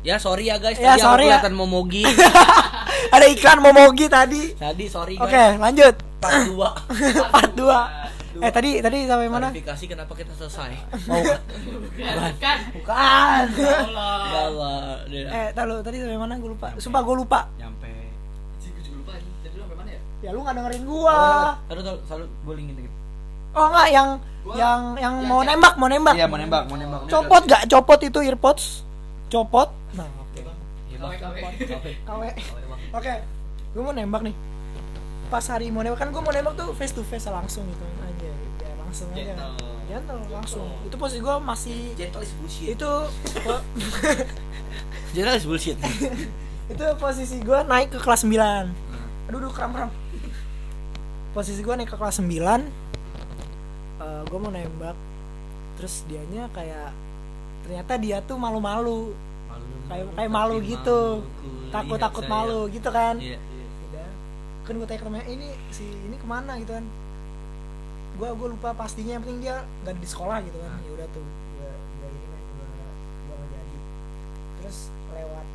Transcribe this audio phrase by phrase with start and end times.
[0.00, 1.38] Ya sorry ya guys, Ya, tadi sorry aku ya.
[1.38, 2.04] kelihatan momogi.
[3.14, 4.54] Ada iklan Momogi tadi.
[4.54, 5.58] tadi sorry Oke, guys.
[5.58, 5.94] lanjut.
[6.16, 6.56] Part 2.
[7.34, 8.40] Part 2.
[8.40, 9.50] Eh tadi tadi sampai mana?
[9.50, 10.72] Klarifikasi kenapa kita selesai.
[11.04, 11.40] Mau kan?
[12.38, 12.58] Kan.
[12.72, 13.42] Bukan.
[13.50, 15.04] Enggak lah.
[15.04, 16.68] dia- eh, tahu tadi sampai mana gue lupa.
[16.78, 17.40] Sumpah gue lupa.
[17.58, 17.90] Nyampe.
[17.90, 19.12] Gua juga lupa.
[19.42, 20.00] Tadi lu sampai mana ya?
[20.22, 21.18] Ya lu gak dengerin gua.
[21.66, 22.92] Taruh taruh selalu bolingin dikit.
[23.50, 24.08] Oh enggak yang
[24.40, 26.14] Gua- yang yang mau nembak, mau nembak.
[26.14, 27.00] Iya, mau nembak, mau nembak.
[27.06, 27.62] Copot gak?
[27.66, 28.86] Copot itu earpods.
[29.30, 29.70] Copot.
[29.94, 30.40] Nah, oke.
[30.90, 31.54] Iya, Kawe, Bang.
[32.04, 32.28] kawe.
[32.98, 33.14] Oke.
[33.70, 34.34] Gue mau nembak nih.
[35.30, 38.30] Pas hari mau nembak kan gue mau nembak tuh face to face langsung gitu aja.
[38.60, 39.34] Ya langsung aja.
[39.86, 40.22] Gentle.
[40.30, 40.66] Langsung.
[40.86, 42.68] Itu posisi gue masih Gentle is bullshit.
[42.74, 42.90] itu
[45.14, 45.78] Gentle is bullshit.
[46.70, 48.30] itu posisi gue naik ke kelas 9
[49.26, 49.90] aduh aduh kram kram
[51.34, 52.30] posisi gue naik ke kelas 9
[54.30, 54.94] gue mau nembak
[55.74, 56.94] terus dianya kayak
[57.66, 59.14] ternyata dia tuh malu-malu.
[59.90, 61.00] Kayak kayak malu gitu.
[61.70, 63.18] takut takut malu gitu kan.
[63.18, 63.38] Iya.
[63.90, 64.08] udah.
[64.66, 66.58] Kan gue tanya ke ini si ini ke mana?
[66.58, 66.84] Gitu kan.
[68.18, 70.78] Gue gue lupa pastinya yang penting dia nggak di sekolah gitu kan.
[70.82, 72.38] Ya udah tuh gue gue ini gue
[73.26, 73.76] gue nggak jadi.
[74.62, 74.78] Terus
[75.14, 75.46] lewat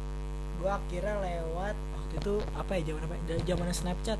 [0.56, 3.36] gue akhirnya lewat waktu itu apa ya zaman apa ya?
[3.44, 4.20] zamannya Snapchat.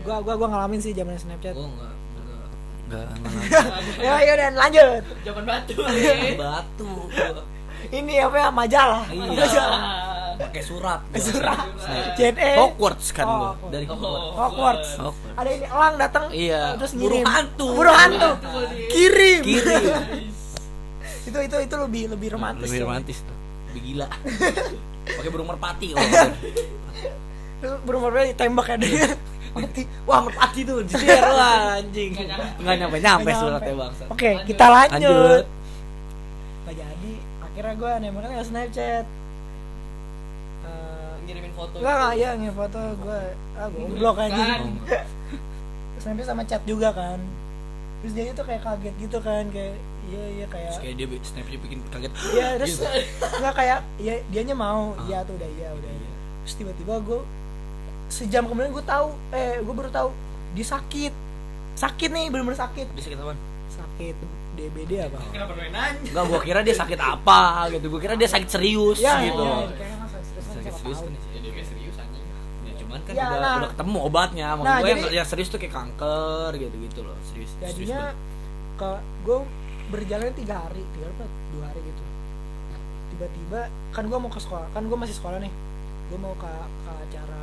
[0.00, 1.56] Gue gua gua ngalamin sih zamannya Snapchat.
[2.90, 3.06] Enggak.
[3.14, 3.66] Enggak.
[4.04, 6.12] ya ya udah lanjut Zaman batu Iya.
[6.16, 6.34] nih.
[6.34, 6.90] Batu.
[7.90, 9.30] ini apa ya majalah Iya.
[9.30, 9.80] majalah
[10.40, 11.00] Pakai surat.
[11.04, 11.20] gua.
[11.20, 12.16] surat Snap.
[12.16, 13.70] JNE Hogwarts kan Oh, gua Hogwarts.
[13.70, 14.30] dari Hogwarts.
[14.34, 15.36] Hogwarts Hogwarts.
[15.36, 16.62] ada ini elang datang Iya.
[16.76, 17.66] terus Burung ngirim hantu.
[17.70, 18.28] burung hantu
[18.88, 19.86] kirim Kirim.
[21.28, 23.36] itu itu itu lebih lebih romantis Lebih romantis tuh.
[23.70, 24.08] Lebih gila.
[25.16, 26.00] Pakai burung merpati oh.
[27.60, 29.08] Terus burung merpati ditembak ya dia
[29.52, 30.78] mati Wah, merpati tuh.
[30.84, 32.10] Jir, wah anjing.
[32.12, 32.54] Nggak nyampe.
[32.60, 34.02] Enggak nyampe Nggak suratnya bangsa.
[34.06, 35.44] oke kita lanjut, Lanjut.
[36.62, 39.04] Gak jadi akhirnya gue nembaknya lewat snapchat
[40.60, 41.74] Eh, Ngirimin foto.
[41.76, 43.20] Enggak enggak ya nge foto gue
[43.54, 44.62] ah goblok aja Kan.
[46.00, 47.20] sampai sama chat juga kan
[48.00, 49.76] terus dia itu kayak kaget gitu kan kayak
[50.08, 52.12] iya iya kayak Terus kayak dia bi- snap dia bikin kaget.
[52.30, 52.86] Iya terus Gitu.
[53.36, 55.04] nggak kayak ya dianya mau Ah.
[55.04, 56.10] iya tuh udah iya udah iya.
[56.40, 57.20] Terus tiba-tiba gue
[58.10, 60.08] sejam kemudian gue tahu eh gue baru tahu
[60.50, 61.12] dia sakit
[61.72, 63.38] sakit nih bener-bener sakit Dia sakit apaan?
[63.70, 64.16] sakit
[64.50, 65.18] DBD apa?
[65.24, 65.52] Kenapa?
[66.02, 67.86] Enggak, gua kira dia sakit apa gitu.
[67.86, 69.40] Gua kira dia sakit serius Ya, gitu.
[69.40, 72.24] ya, kayaknya masa serius kan Sakit serius kan Ya dia kayak serius anjing.
[72.60, 73.54] Ya cuman kan Ya, udah, nah.
[73.56, 74.48] udah ketemu obatnya.
[74.52, 77.16] Maksud Nah, gue yang, jadi- yang serius tuh kayak kanker gitu-gitu loh.
[77.24, 77.50] Serius.
[77.54, 78.16] serius Jadinya banget.
[78.76, 78.90] ke
[79.22, 79.38] gue
[79.88, 82.02] berjalan tiga hari tiga hari apa dua hari gitu
[83.08, 83.60] tiba-tiba
[83.90, 85.52] kan gue mau ke sekolah kan gue masih sekolah nih
[86.06, 86.50] gue mau ke,
[86.80, 87.42] ke acara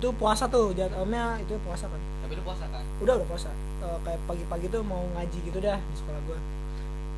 [0.00, 2.80] itu puasa tuh jadwalnya itu puasa kan Tapi lu puasa kan?
[2.98, 3.50] udah udah puasa
[3.80, 6.38] Eh, kayak pagi-pagi tuh mau ngaji gitu dah di sekolah gue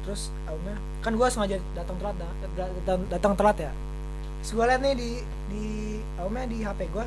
[0.02, 3.72] terus akhirnya kan gue sengaja datang telat dah da- datang, datang telat ya
[4.38, 5.10] terus gue liat nih di
[5.48, 5.64] di
[6.16, 7.06] akhirnya di hp gue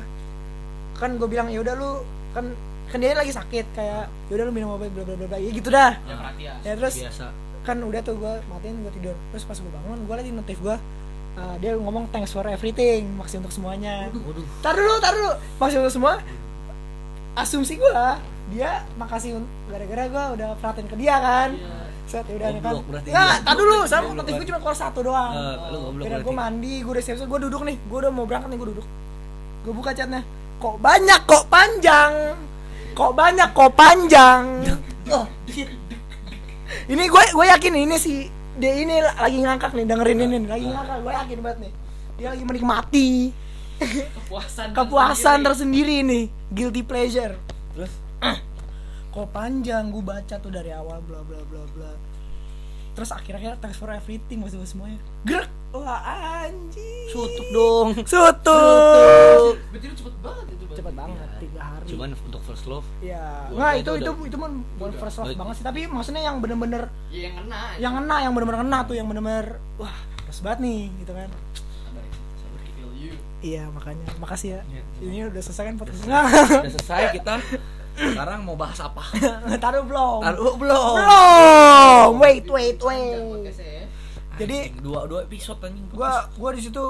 [0.94, 2.52] kan gue bilang ya udah lu kan
[2.86, 5.68] kan dia lagi sakit kayak ya udah lu minum obat bla bla bla ya gitu
[5.68, 6.56] dah perhatian.
[6.60, 7.26] ya terus biasa.
[7.64, 10.76] kan udah tuh gue matiin gue tidur terus pas gue bangun gue lagi notif gue
[11.36, 14.08] uh, dia ngomong thanks for everything makasih untuk semuanya.
[14.12, 14.44] Waduh.
[14.64, 15.32] tar dulu tar dulu.
[15.60, 16.14] Makasih untuk semua.
[17.36, 17.92] Asumsi gue
[18.56, 21.50] dia makasih gara-gara gue udah perhatiin ke dia kan.
[22.06, 23.24] Set ya udah nih kan nggak dia.
[23.42, 23.84] tar dulu.
[23.84, 25.32] sama notif gue cuma keluar satu doang.
[25.34, 27.28] Eh, Udah gue mandi gue udah siap-siap.
[27.28, 27.76] Gue duduk nih.
[27.86, 28.86] Gue udah mau berangkat nih gue duduk.
[29.66, 30.22] Gue buka chatnya.
[30.56, 32.12] Kok banyak kok panjang?
[32.96, 34.44] Kok banyak kok panjang?
[35.12, 35.28] Oh,
[36.92, 40.66] ini gue gue yakin ini si dia ini lagi ngangkak nih dengerin ini nih, lagi
[40.72, 40.98] ngangkak.
[41.04, 41.72] Gue yakin banget nih
[42.16, 43.08] dia lagi menikmati
[43.76, 44.72] Kepuasan.
[44.78, 45.92] kepuasan tersendiri.
[45.92, 47.36] tersendiri nih guilty pleasure.
[47.76, 47.92] Terus?
[49.12, 51.92] Kok panjang gue baca tuh dari awal bla bla bla bla.
[52.96, 55.00] Terus akhirnya thanks for everything masih semuanya.
[55.28, 56.00] Gerak wah
[56.40, 57.88] anjing tutup dong.
[58.04, 60.64] sutup Berarti lu cepet banget itu.
[60.74, 64.26] cepet banget tiga hari Cuman untuk first love ya Gua nggak udah- itu itu udah-
[64.26, 65.38] itu mah bukan first love Udah.
[65.38, 67.60] banget sih tapi maksudnya yang bener-bener Ya yang kena.
[67.76, 71.30] yang ngena yang bener-bener ngena tuh yang bener-bener wah pas banget nih gitu kan
[73.38, 74.82] iya makanya makasih ya Iya.
[75.02, 76.18] ini udah selesai kan podcastnya
[76.60, 77.34] udah selesai kita
[77.96, 79.00] sekarang mau bahas apa?
[79.56, 80.94] taruh belum Taruh belum.
[80.98, 83.52] belum wait wait wait ya.
[84.36, 85.84] Jadi Anjing, dua dua episode anjing.
[85.90, 86.84] gua gua di situ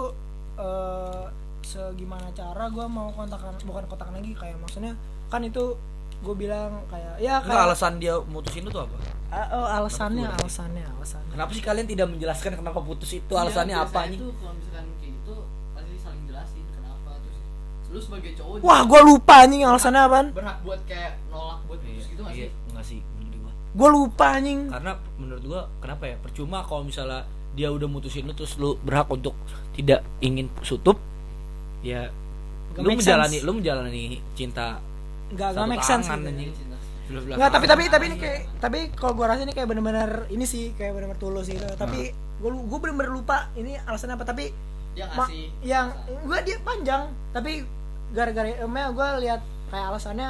[0.57, 1.25] eh
[1.63, 4.95] segimana cara gua mau kontakan bukan kontakan lagi kayak maksudnya
[5.27, 5.75] kan itu
[6.17, 8.97] gue bilang kayak ya Enggak kayak alasan dia mutusin itu apa?
[9.29, 13.29] Ah, oh, alasannya alasannya alasannya Kenapa sih kalian tidak menjelaskan kenapa putus itu?
[13.29, 14.21] Iya, Alasannya apa anjing?
[14.23, 15.35] tuh kalau misalkan kayak gitu
[15.71, 17.39] pasti saling jelasin kenapa terus
[17.87, 22.05] lu sebagai cowok wah gue lupa anjing alasannya apaan berhak buat kayak nolak buat putus
[22.09, 22.51] gitu nggak Iya, sih?
[22.67, 23.53] enggak sih menurut gua.
[23.75, 26.17] gue lupa anjing Karena menurut gua kenapa ya?
[26.17, 27.21] Percuma kalau misalnya
[27.57, 29.33] dia udah mutusin lu terus lu berhak untuk
[29.73, 31.01] tidak ingin tutup
[31.81, 32.13] ya
[32.77, 33.47] Gak lu menjalani sense.
[33.49, 34.05] lu menjalani
[34.37, 34.77] cinta
[35.33, 36.75] nggak nggak make sense gitu.
[37.07, 40.75] Nggak, tapi tapi tapi ini kayak tapi kalau gua rasa ini kayak bener-bener ini sih
[40.75, 41.63] kayak bener-bener tulus gitu.
[41.79, 42.11] Tapi
[42.43, 44.51] gua gua bener-bener lupa ini alasannya apa tapi
[44.93, 46.27] Dia ngasih yang alasan.
[46.27, 47.63] gua dia panjang tapi
[48.13, 50.29] gara-gara emang gua lihat kayak alasannya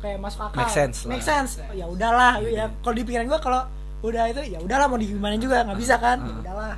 [0.00, 0.58] kayak masuk akal.
[0.64, 1.10] Make sense lah.
[1.12, 1.50] Make sense.
[1.60, 3.62] Oh, ya udahlah ya kalau di pikiran gua kalau
[3.98, 6.18] udah itu ya udahlah mau gimana juga nggak bisa kan.
[6.18, 6.40] Ya Ah.
[6.40, 6.76] udahlah.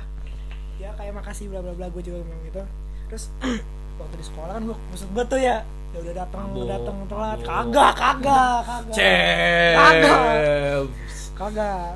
[0.77, 2.61] Ya kayak makasih bla bla bla gua juga ngomong gitu.
[3.07, 3.23] Terus
[3.99, 5.61] waktu di sekolah kan gua kusut tuh ya.
[5.91, 7.37] Ya udah datang Mabuk, datang telat.
[7.43, 10.85] Kagak, kagak, kagak Cep.
[11.35, 11.91] kagak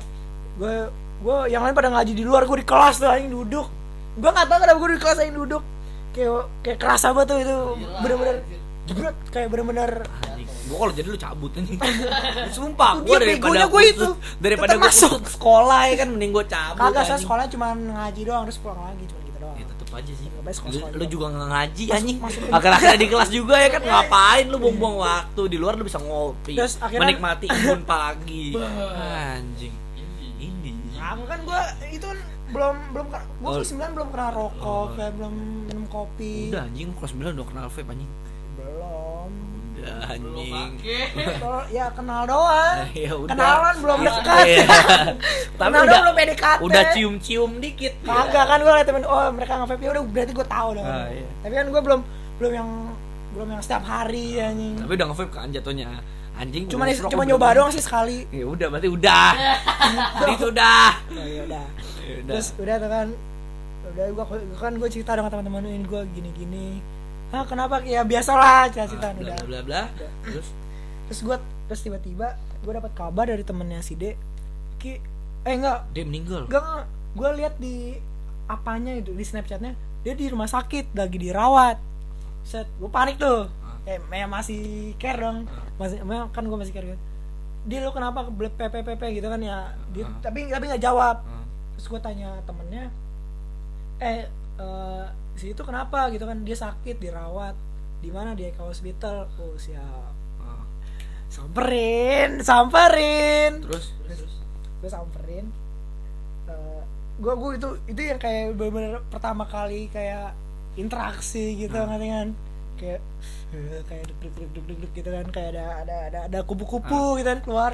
[0.56, 0.74] gue
[1.16, 3.66] gue yang lain pada ngaji di luar gue di kelas tuh anjing duduk
[4.16, 5.62] gue nggak tahu kenapa gue di kelas anjing duduk
[6.12, 7.56] kayak kayak kerasa banget tuh itu
[8.00, 8.36] bener-bener
[8.84, 9.90] jebret kayak bener-bener
[10.66, 11.78] Gue kalau jadi lu cabut anjing.
[12.56, 14.08] Sumpah, gue daripada gua itu.
[14.44, 15.22] daripada gue masuk.
[15.28, 16.80] sekolah ya kan mending gue cabut.
[16.80, 20.12] kagak saya sekolah cuma ngaji doang terus pulang lagi cuma gitu doang Ya tetep aja
[20.12, 20.26] sih.
[20.26, 21.26] Lu, lu juga.
[21.28, 22.16] nggak ngaji anjing.
[22.18, 25.98] masuk- Akhir-akhirnya di kelas juga ya kan ngapain lu buang-buang waktu di luar lu bisa
[25.98, 26.54] ngopi.
[26.54, 28.54] Terus akhirnya- menikmati embun pagi.
[28.54, 29.74] Anjing.
[30.36, 30.70] Ini.
[30.96, 31.60] Nah, kan gue
[31.90, 34.86] itu kan belum belum gue kelas 9 belum pernah rokok Oh.
[34.92, 35.34] kayak belum
[35.66, 38.10] minum kopi Udah anjing kelas 9 udah kenal vape anjing.
[39.86, 40.70] Anjing.
[41.68, 43.30] ya kenal doang Ya udah.
[43.30, 44.08] kenalan belum Iya.
[44.12, 44.66] dekat Iya.
[45.58, 47.92] Tapi Kenal udah belum PDKT udah cium-cium dikit.
[48.00, 50.86] Kagak kan gue liat temen oh mereka nge-vape ya udah berarti gue tahu dong.
[50.86, 51.26] Ah, iya.
[51.40, 52.00] Tapi kan gue belum
[52.36, 52.68] belum yang
[53.32, 54.74] belum yang setiap hari anjing.
[54.76, 55.88] Tapi udah nge-vape kan jatuhnya.
[56.36, 56.68] Anjing.
[56.68, 58.28] Cuma goblok, cuma nyoba doang sih sekali.
[58.28, 59.28] Ya udah berarti udah.
[60.36, 60.88] Itu udah.
[61.10, 61.64] Oh iya udah.
[62.02, 62.34] Ya udah.
[62.36, 63.06] Terus udah tuh kan
[63.86, 64.24] udah gue
[64.58, 66.68] kan gue cerita dengan teman-teman ini gue gini-gini.
[67.28, 67.82] Ah kenapa?
[67.82, 69.36] Ya biasalah cerita-cerita bla udah.
[69.42, 69.60] bla bla.
[69.62, 69.82] Bla.
[70.24, 70.48] Terus?
[71.06, 71.36] Terus gue
[71.66, 72.26] terus tiba-tiba
[72.62, 74.14] gue dapat kabar dari temennya si D.
[74.76, 74.98] Ki
[75.42, 75.90] eh enggak.
[75.90, 76.46] Dia meninggal.
[76.46, 76.86] enggak
[77.16, 77.96] gue lihat di
[78.46, 79.72] apanya itu di snapchatnya
[80.04, 81.76] dia di rumah sakit lagi dirawat.
[82.42, 83.50] Set gue panik tuh.
[83.84, 85.50] Eh ya masih care dong.
[85.76, 87.00] Masih emang kan gue masih care kan?
[87.66, 89.74] Dia lu kenapa ke PPPP gitu kan ya.
[89.90, 90.14] Dia, Ah.
[90.22, 91.18] tapi tapi nggak jawab.
[91.20, 91.42] Ah.
[91.74, 92.88] terus gue tanya temennya
[93.98, 94.24] eh
[94.56, 96.42] eh, si itu kenapa gitu kan?
[96.42, 97.54] Dia sakit dirawat.
[98.00, 99.28] Di mana di Eka Hospital.
[99.36, 100.12] Oh siap.
[100.40, 100.64] Ah.
[101.26, 103.60] samperin samperin.
[103.64, 103.92] Terus?
[104.80, 105.46] Gue samperin.
[107.16, 110.36] Gue gue itu itu yang kayak bener-bener pertama kali kayak
[110.76, 111.88] interaksi gitu Hmm.
[111.88, 112.28] ngerti kan?
[112.76, 113.00] Kayak
[113.56, 115.26] eh, kayak deg deg deg deg deg deg gitu kan?
[115.32, 117.72] Kayak ada ada ada ada kupu-kupu gitu kan keluar.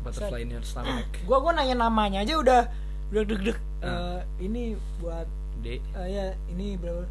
[0.00, 1.04] Butterfly in your stomach.
[1.12, 2.62] gue gue nanya namanya aja udah
[3.08, 3.58] udah deg deg.
[3.80, 4.20] Ah.
[4.20, 4.62] Eh, ini
[4.98, 5.26] buat
[5.58, 5.78] D.
[5.78, 7.02] eh, ya ini bro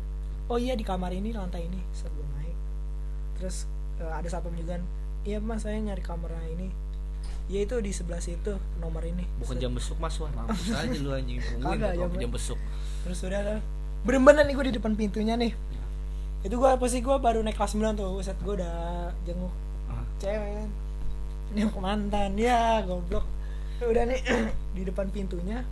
[0.47, 2.55] oh iya di kamar ini lantai ini saat gue naik.
[3.37, 3.67] Terus
[3.97, 4.79] eh, ada satpam juga
[5.23, 6.71] iya mas saya nyari kamar ini.
[7.47, 9.23] Ya itu di sebelah situ nomor ini.
[9.39, 11.39] Bukan jam besuk mas wah mampus aja lu anjing.
[11.39, 12.59] Tungguin jam- jam besuk.
[13.03, 13.59] terus udah kan
[14.03, 15.51] bener-bener nih gue di depan pintunya nih.
[16.43, 18.19] Itu gue posisi gue baru naik kelas 9 tuh.
[18.21, 19.51] Set gue udah jenguk.
[19.87, 20.03] Ah.
[20.19, 20.69] cewek kan?
[21.51, 22.31] Jenguk mantan.
[22.35, 23.25] Ya goblok.
[23.79, 24.21] Udah nih
[24.75, 25.63] di depan pintunya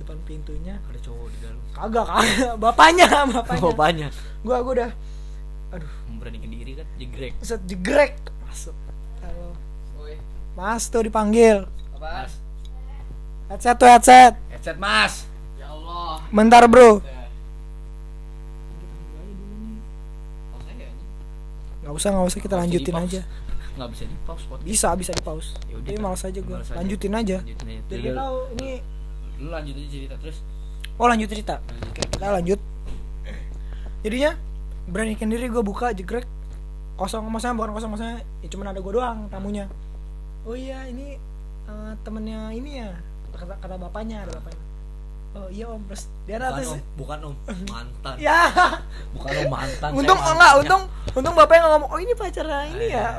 [0.00, 1.58] depan pintunya Ada cowok di dalam.
[1.70, 2.52] kagak kagak.
[2.56, 3.06] Bapaknya
[3.36, 3.60] bapaknya.
[3.62, 4.08] Bapaknya.
[4.40, 4.90] gue gue udah
[5.70, 5.92] aduh.
[6.08, 7.32] Memberanikan diri kan jegrek.
[7.40, 8.14] set jegrek.
[8.42, 8.74] Masuk.
[9.20, 9.54] Halo.
[9.96, 10.16] Woi,
[10.52, 11.68] mas tuh dipanggil.
[11.94, 12.26] Apaan?
[12.26, 12.32] Mas.
[13.48, 14.32] headset tuh headset.
[14.48, 15.24] Headset mas.
[15.56, 16.24] Ya Allah.
[16.28, 16.98] bentar bro.
[21.80, 22.38] Nggak usah nggak usah.
[22.38, 23.20] Kita usah lanjutin aja.
[23.70, 24.66] Nggak bisa di pause podcast.
[24.66, 27.38] bisa bisa di pause Ya udah, tapi malas aja gue lanjutin aja.
[27.40, 27.96] Lanjutin aja.
[27.96, 28.70] dia tahu ini
[29.40, 30.38] Lu lanjut aja cerita terus.
[31.00, 31.54] oh lanjut cerita.
[31.88, 32.60] Oke kita lanjut.
[34.04, 34.36] Jadinya
[34.84, 36.28] beranikan diri gue buka jegrek.
[37.00, 39.64] Kosong maksudnya bukan kosong maksudnya ya cuma ada gue doang tamunya.
[40.44, 41.16] Oh iya ini
[41.68, 42.92] eh, temennya ini ya
[43.32, 44.64] kata, kata bapaknya ada bapaknya.
[45.30, 45.80] Oh iya om.
[45.88, 47.34] Terus dia Bukan om, bukan om,
[47.70, 48.14] mantan.
[48.20, 48.40] ya.
[49.16, 49.88] Bukan om mantan.
[49.96, 50.82] untung oh, enggak untung
[51.16, 53.08] untung bapaknya ngomong oh ini pacarnya ini ya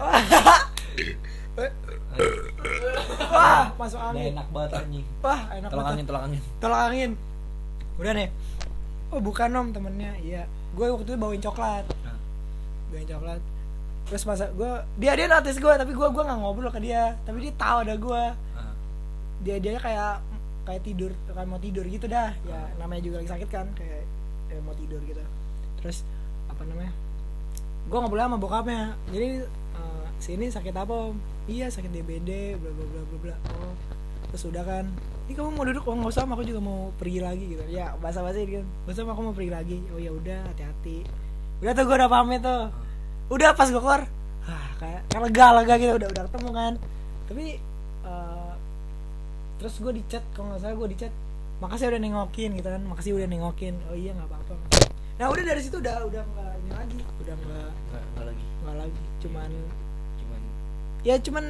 [3.27, 4.31] wah masuk angin.
[4.33, 5.05] enak banget anjing.
[5.19, 5.93] wah enak Tolong banget.
[5.93, 6.41] angin, tolong angin.
[6.57, 7.11] tolak angin.
[7.95, 8.29] Udah nih.
[9.09, 10.11] Oh bukan om temennya.
[10.17, 10.43] Iya.
[10.71, 11.85] Gue waktu itu bawain coklat.
[12.01, 12.17] Nah.
[12.89, 13.41] bawain coklat.
[14.07, 17.15] Terus masa gue dia dia notice gue tapi gue gue nggak ngobrol ke dia.
[17.23, 18.73] Tapi dia tahu ada gue Ah.
[19.41, 20.19] dia dia kayak
[20.61, 22.31] kayak tidur kayak mau tidur gitu dah.
[22.43, 24.03] Ya namanya juga lagi sakit kan kayak,
[24.61, 25.23] mau tidur gitu.
[25.79, 26.03] Terus
[26.47, 26.91] apa namanya?
[27.87, 28.95] Gue ngobrol sama bokapnya.
[29.09, 29.43] Jadi
[30.21, 31.17] sini sakit apa om?
[31.49, 33.35] Iya sakit DBD bla bla bla bla bla.
[33.57, 33.73] Oh
[34.31, 34.85] terus udah kan?
[35.27, 35.83] Ini kamu mau duduk?
[35.85, 37.63] Oh nggak usah aku juga mau pergi lagi gitu.
[37.67, 38.63] Ya bahasa bahasa kan?
[38.63, 39.77] Nggak usah Om, aku mau pergi lagi.
[39.91, 41.03] Oh ya udah hati-hati.
[41.59, 42.63] Udah tuh gue udah pamit tuh.
[43.27, 44.07] Udah pas gue keluar.
[44.47, 46.73] Ah, kayak kayak lega lega gitu udah udah ketemu kan.
[47.27, 47.45] Tapi
[48.07, 48.51] eh,
[49.59, 51.13] terus gue di chat kalau nggak salah gue di chat
[51.61, 52.81] makasih udah nengokin gitu kan.
[52.87, 53.75] Makasih udah nengokin.
[53.91, 54.55] Oh iya nggak apa-apa.
[55.19, 56.99] Nah udah dari situ udah udah nggak ini lagi.
[57.19, 57.69] Udah nggak
[58.15, 58.45] nggak lagi.
[58.63, 59.51] Nggak lagi cuman
[61.01, 61.45] ya cuman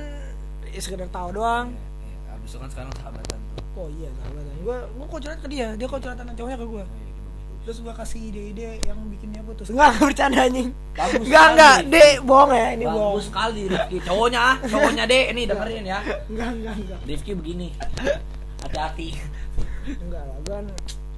[0.71, 1.75] ya sekedar tahu doang.
[1.75, 3.63] Ya, ya, abis itu kan sekarang sahabatan tuh.
[3.75, 4.53] Oh iya sahabatan.
[4.63, 5.67] Gue gue kok curhat ke dia.
[5.75, 7.59] Dia kok curhatan cowoknya ke gue iya, bagus, bagus.
[7.61, 9.67] terus gue kasih ide-ide yang bikin dia putus.
[9.69, 10.69] Enggak bercanda anjing.
[10.95, 13.15] Bagus enggak enggak dek bohong ya ini bohong.
[13.19, 13.97] bagus sekali Rifki.
[14.07, 15.99] Cowoknya ah cowoknya deh ini dengerin ya.
[16.31, 17.67] Enggak enggak enggak Rifki begini.
[18.63, 19.09] Hati-hati.
[19.99, 20.67] Enggak lah gue kan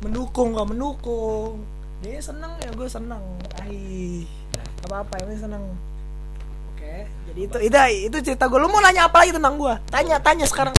[0.03, 1.63] mendukung gak mendukung.
[2.03, 3.23] Dia seneng ya gue seneng.
[3.61, 4.27] Ai
[4.83, 5.63] apa apa ini seneng
[7.33, 7.77] jadi itu itu
[8.13, 10.73] itu cerita gue lu mau nanya apa lagi tentang gue tanya tanya sekarang.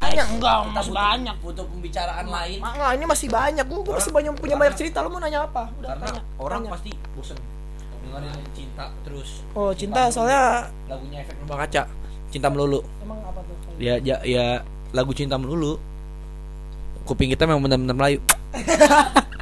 [0.00, 2.58] Tanya enggak kita butuh, banyak butuh pembicaraan lain.
[2.64, 3.64] enggak, ini masih banyak.
[3.68, 5.04] Gue masih banyak punya banyak cerita.
[5.04, 5.68] Lu mau nanya apa?
[5.76, 6.72] Udah karena tanya orang tanya.
[6.72, 7.36] pasti bosen
[8.00, 9.30] dengerin cinta terus.
[9.52, 10.14] Oh cinta melulu.
[10.16, 10.42] soalnya
[10.88, 11.82] lagunya efek rumah kaca.
[12.32, 12.80] Cinta melulu.
[13.04, 13.54] Emang apa tuh?
[13.76, 14.64] Ya ya, ya
[14.96, 15.76] lagu cinta melulu.
[17.04, 18.20] Kuping kita memang benar-benar Melayu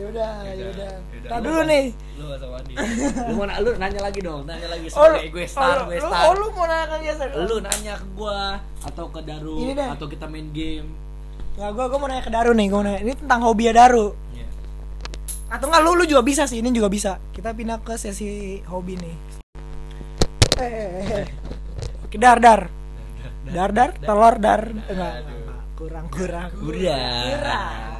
[0.00, 0.90] ya udah ya udah.
[1.28, 1.84] Tar dulu nih
[2.16, 2.76] lu sama dia
[3.28, 6.00] lu mau lu nanya lagi dong nanya lagi oh lu, sebagai gue star oh, gue
[6.00, 8.40] lu, star oh, lu mau nanya kan biasa lu nanya ke gua
[8.80, 9.88] atau ke Daru Ini deh.
[9.92, 10.88] atau kita main game
[11.60, 13.00] Nggak, gue gue mau nanya ke Daru nih, gue mau nanya.
[13.04, 14.16] Ini tentang hobi ya Daru.
[14.32, 14.46] Iya.
[15.52, 17.20] Atau enggak lu lu juga bisa sih, ini juga bisa.
[17.36, 19.16] Kita pindah ke sesi hobi nih.
[20.56, 21.26] Eh, eh, eh.
[22.06, 22.70] Oke, dar dar.
[23.44, 24.72] Dar dar, telur dar.
[24.72, 25.14] Enggak.
[25.76, 26.48] kurang kurang.
[26.54, 27.99] Kurang.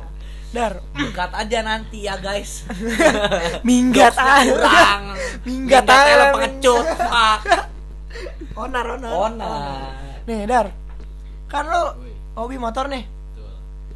[0.51, 2.67] Dar, Bukat aja nanti ya guys
[3.69, 4.43] minggat ah.
[4.43, 5.03] kurang
[5.47, 7.39] Minggat lo pengecut Pak
[8.61, 9.13] Onar, onar.
[9.31, 9.95] Onar.
[10.27, 10.69] Nih, dar.
[11.49, 13.07] Kan Woi, hobi motor nih.
[13.07, 13.53] betul.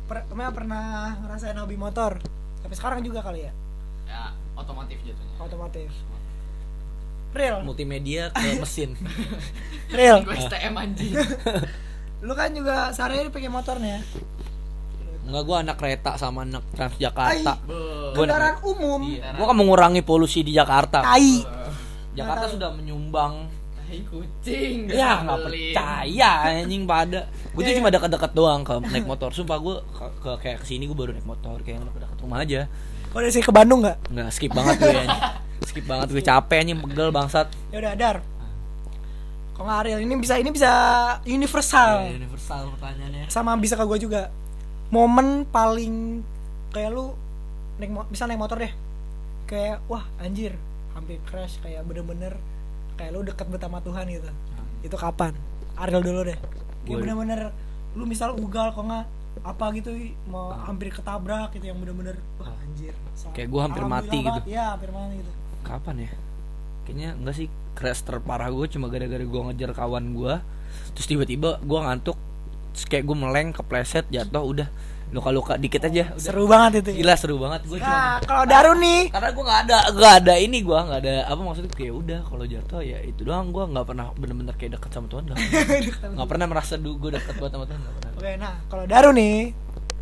[0.08, 2.16] Per, emang pernah ngerasain hobi motor?
[2.64, 3.52] Tapi sekarang juga kali ya,
[4.08, 5.37] Ya, otomotif jatuhnya.
[5.37, 5.90] otomotif.
[7.34, 8.94] Real, Multimedia ke mesin
[9.99, 10.23] real.
[10.23, 11.12] Gue STM anjing.
[12.23, 14.00] Lu kan juga sehari-hari pakai motor nih ya.
[15.24, 18.12] Enggak gua anak kereta sama anak Transjakarta Be.
[18.12, 19.00] Gua Kendaraan umum.
[19.08, 19.34] Iya.
[19.40, 21.32] Gua kan mengurangi polusi di Jakarta Tai.
[22.14, 24.88] Jakarta sudah menyumbang Tai kucing.
[24.88, 29.60] Ya nggak percaya anjing pada Gue tuh Ya, cuma dekat-dekat doang ke naik motor Sumpah
[29.60, 32.60] gue ke, ke kayak ke sini gue baru naik motor Kayak yang dekat rumah aja
[33.14, 34.10] Kau dari sini ke Bandung nggak?
[34.10, 35.22] Nggak skip banget gue anjing
[35.68, 38.16] Skip banget gue capek anjing pegel bangsat Ya udah dar.
[39.54, 40.00] Kok nggak Ariel?
[40.02, 40.70] Ini bisa ini bisa
[41.22, 42.10] universal.
[42.10, 44.34] Ya, Universal pertanyaannya Sama bisa ke gue juga.
[44.94, 46.22] Momen paling
[46.70, 47.18] kayak lu
[47.82, 48.70] naik mo- bisa naik motor deh.
[49.44, 50.54] Kayak wah anjir
[50.94, 52.38] hampir crash kayak bener-bener
[52.94, 54.30] kayak lu deket banget sama Tuhan gitu.
[54.86, 55.34] Itu kapan?
[55.74, 56.38] Ariel dulu deh.
[56.38, 57.40] Kayak Gua- bener-bener
[57.98, 59.06] lu misal ugal kok nggak
[59.42, 59.90] apa gitu
[60.30, 62.94] mau hampir ketabrak gitu yang bener-bener wah anjir.
[63.34, 64.40] Kayak gua hampir mati gitu.
[64.46, 65.32] Iya, hampir mati gitu.
[65.66, 66.10] Kapan ya?
[66.86, 70.34] Kayaknya enggak sih crash terparah gue cuma gara-gara gue ngejar kawan gue
[70.94, 72.14] Terus tiba-tiba gue ngantuk
[72.74, 74.68] Terus kayak gue meleng kepleset jatuh udah
[75.08, 76.18] luka-luka dikit aja udah.
[76.18, 76.90] Seru banget itu.
[76.98, 80.34] Gila seru banget gue Nah, cuma kalau Daru nih, karena gue nggak ada nggak ada
[80.36, 83.86] ini gue nggak ada apa maksudnya kayak udah kalau jatuh ya itu doang gue nggak
[83.86, 85.22] pernah bener-bener kayak deket sama Tuhan
[86.18, 89.54] nggak pernah merasa gue deket banget sama Tuhan nggak pernah Oke, nah kalau Daru nih,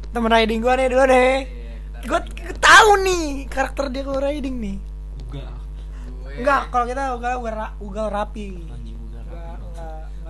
[0.08, 1.34] temen riding gua nih dulu deh.
[1.44, 2.20] Iya, Gue
[2.56, 4.76] tahu nih karakter dia kalau riding nih.
[5.22, 7.36] Uga Gue- Enggak, kalau kita ugal
[7.80, 8.48] ugal rapi.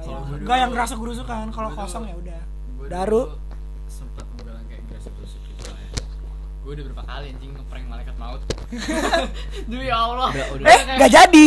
[0.02, 1.44] Enggak, Kalau yang, gua enggak yang dulu- gerasa gerusukan.
[1.48, 2.40] Kalau gua kosong ya udah.
[2.72, 3.22] Gue Daru.
[3.22, 3.36] dulu
[3.88, 5.90] sempet bilang kayak gerasa gerusuk gitu lah ya.
[6.60, 8.40] Gue udah berapa kali anjing ngeprank malaikat maut.
[9.68, 10.28] Demi Allah.
[10.28, 10.64] Udah, udah.
[10.66, 11.46] Eh, nggak jadi.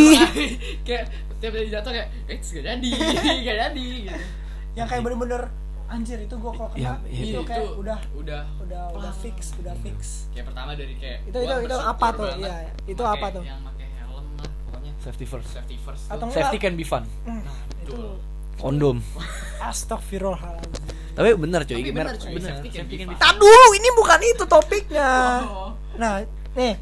[0.82, 1.04] kayak
[1.36, 2.90] tiap kali jatuh kayak, eh gak jadi,
[3.46, 4.22] gak jadi gitu.
[4.74, 5.42] Yang kayak bener-bener
[5.86, 9.54] anjir itu gua kalau kena Ya, ya, itu Itu kayak udah udah udah udah fix,
[9.54, 10.26] udah fix.
[10.30, 12.26] kayak pertama dari kayak Itu- itu- itu apa tuh?
[12.26, 12.56] banget Iya,
[12.88, 13.44] itu apa tuh?
[13.44, 17.38] Yang pakai helm lah pokoknya safety first safety first Atau safety can be fun Hmm,
[17.38, 17.94] Nah, itu.
[18.56, 18.98] Kondom
[19.60, 20.82] astagfirullahaladzim.
[21.16, 23.16] tapi bener cuy Tapi bener bener, cuy, bener.
[23.16, 25.10] Tak dulu, ini bukan itu topiknya.
[25.42, 25.72] Oh.
[25.96, 26.20] Nah,
[26.52, 26.76] nih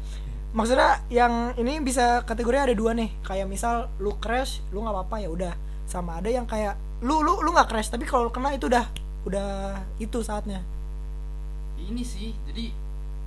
[0.51, 3.09] maksudnya yang ini bisa kategorinya ada dua nih.
[3.23, 5.53] Kayak misal lu crash, lu nggak apa-apa ya udah.
[5.87, 8.85] Sama ada yang kayak lu lu lu nggak crash tapi kalau lu kena itu udah
[9.23, 10.59] udah itu saatnya.
[11.75, 12.71] ini sih jadi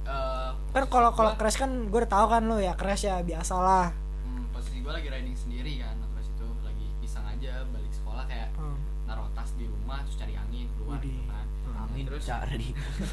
[0.04, 3.92] eh, Kan kalau kalau crash kan gue udah tahu kan lu ya crash ya biasalah.
[4.24, 7.87] hmm, posisi gue lagi riding sendiri kan terus itu lagi iseng aja balik
[8.28, 8.76] kayak Hmm.
[9.04, 11.16] naruh tas di rumah terus cari angin keluar Widih.
[11.16, 11.46] gitu kan
[11.80, 12.68] angin terus cara di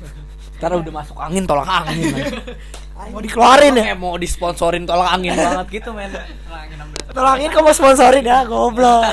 [0.57, 2.13] ntar udah masuk angin tolak angin.
[3.11, 3.83] Mau dikeluarin ya?
[3.85, 6.23] kayak mau disponsorin tolak angin banget gitu men Nah,
[6.61, 9.03] angin 16 Tolongin kamu sponsorin ya, goblok.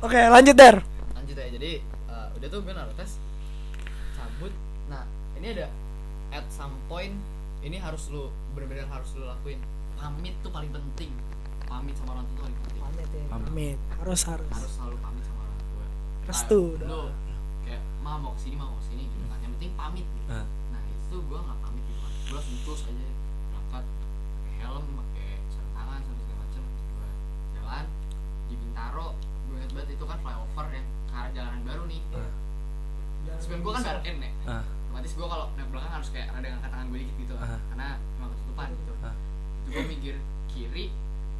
[0.00, 0.76] Oke, lanjut der.
[1.12, 3.16] lanjut ya jadi eh, udah tuh gue naruh tes
[4.12, 4.52] cabut
[4.86, 5.04] nah
[5.36, 5.68] ini ada
[6.30, 7.12] at some point
[7.60, 9.60] ini harus lu bener-bener harus lu lakuin
[9.94, 11.12] pamit tuh paling penting
[11.62, 13.24] pamit sama orang tua tuh paling penting Pamit ya.
[13.30, 13.78] Pamit.
[13.98, 14.48] Harus harus.
[14.50, 15.11] harus selalu pamit
[16.32, 16.80] Restu.
[16.80, 17.00] Nah, lu
[17.60, 20.32] kayak ma mau ke sini ma mau ke sini gitu kan yang penting pamit gitu.
[20.32, 20.48] Ah.
[20.72, 23.06] nah itu gue nggak pamit gitu kan gue langsung terus aja
[23.52, 27.08] berangkat pakai helm pakai sarung tangan sampai segala macem gue
[27.52, 27.84] jalan
[28.48, 29.06] di Bintaro
[29.44, 32.30] gue inget banget itu kan flyover yang ke arah jalanan baru nih Ah.
[33.22, 34.64] Jangan sebenarnya gue kan baru N ya Ah.
[34.88, 37.60] otomatis gue kalau naik belakang harus kayak rada ngangkat tangan gue dikit gitu kan Ah.
[37.68, 37.86] karena
[38.16, 39.14] emang ketutupan gitu Ah.
[39.60, 40.16] itu gue minggir
[40.48, 40.86] kiri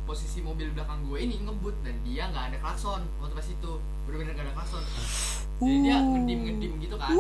[0.03, 3.73] posisi mobil belakang gue ini ngebut dan dia nggak ada klakson waktu pas itu.
[4.05, 4.83] Bener-bener nggak ada klakson.
[5.63, 7.15] Jadi dia ngedim ngedim gitu kan.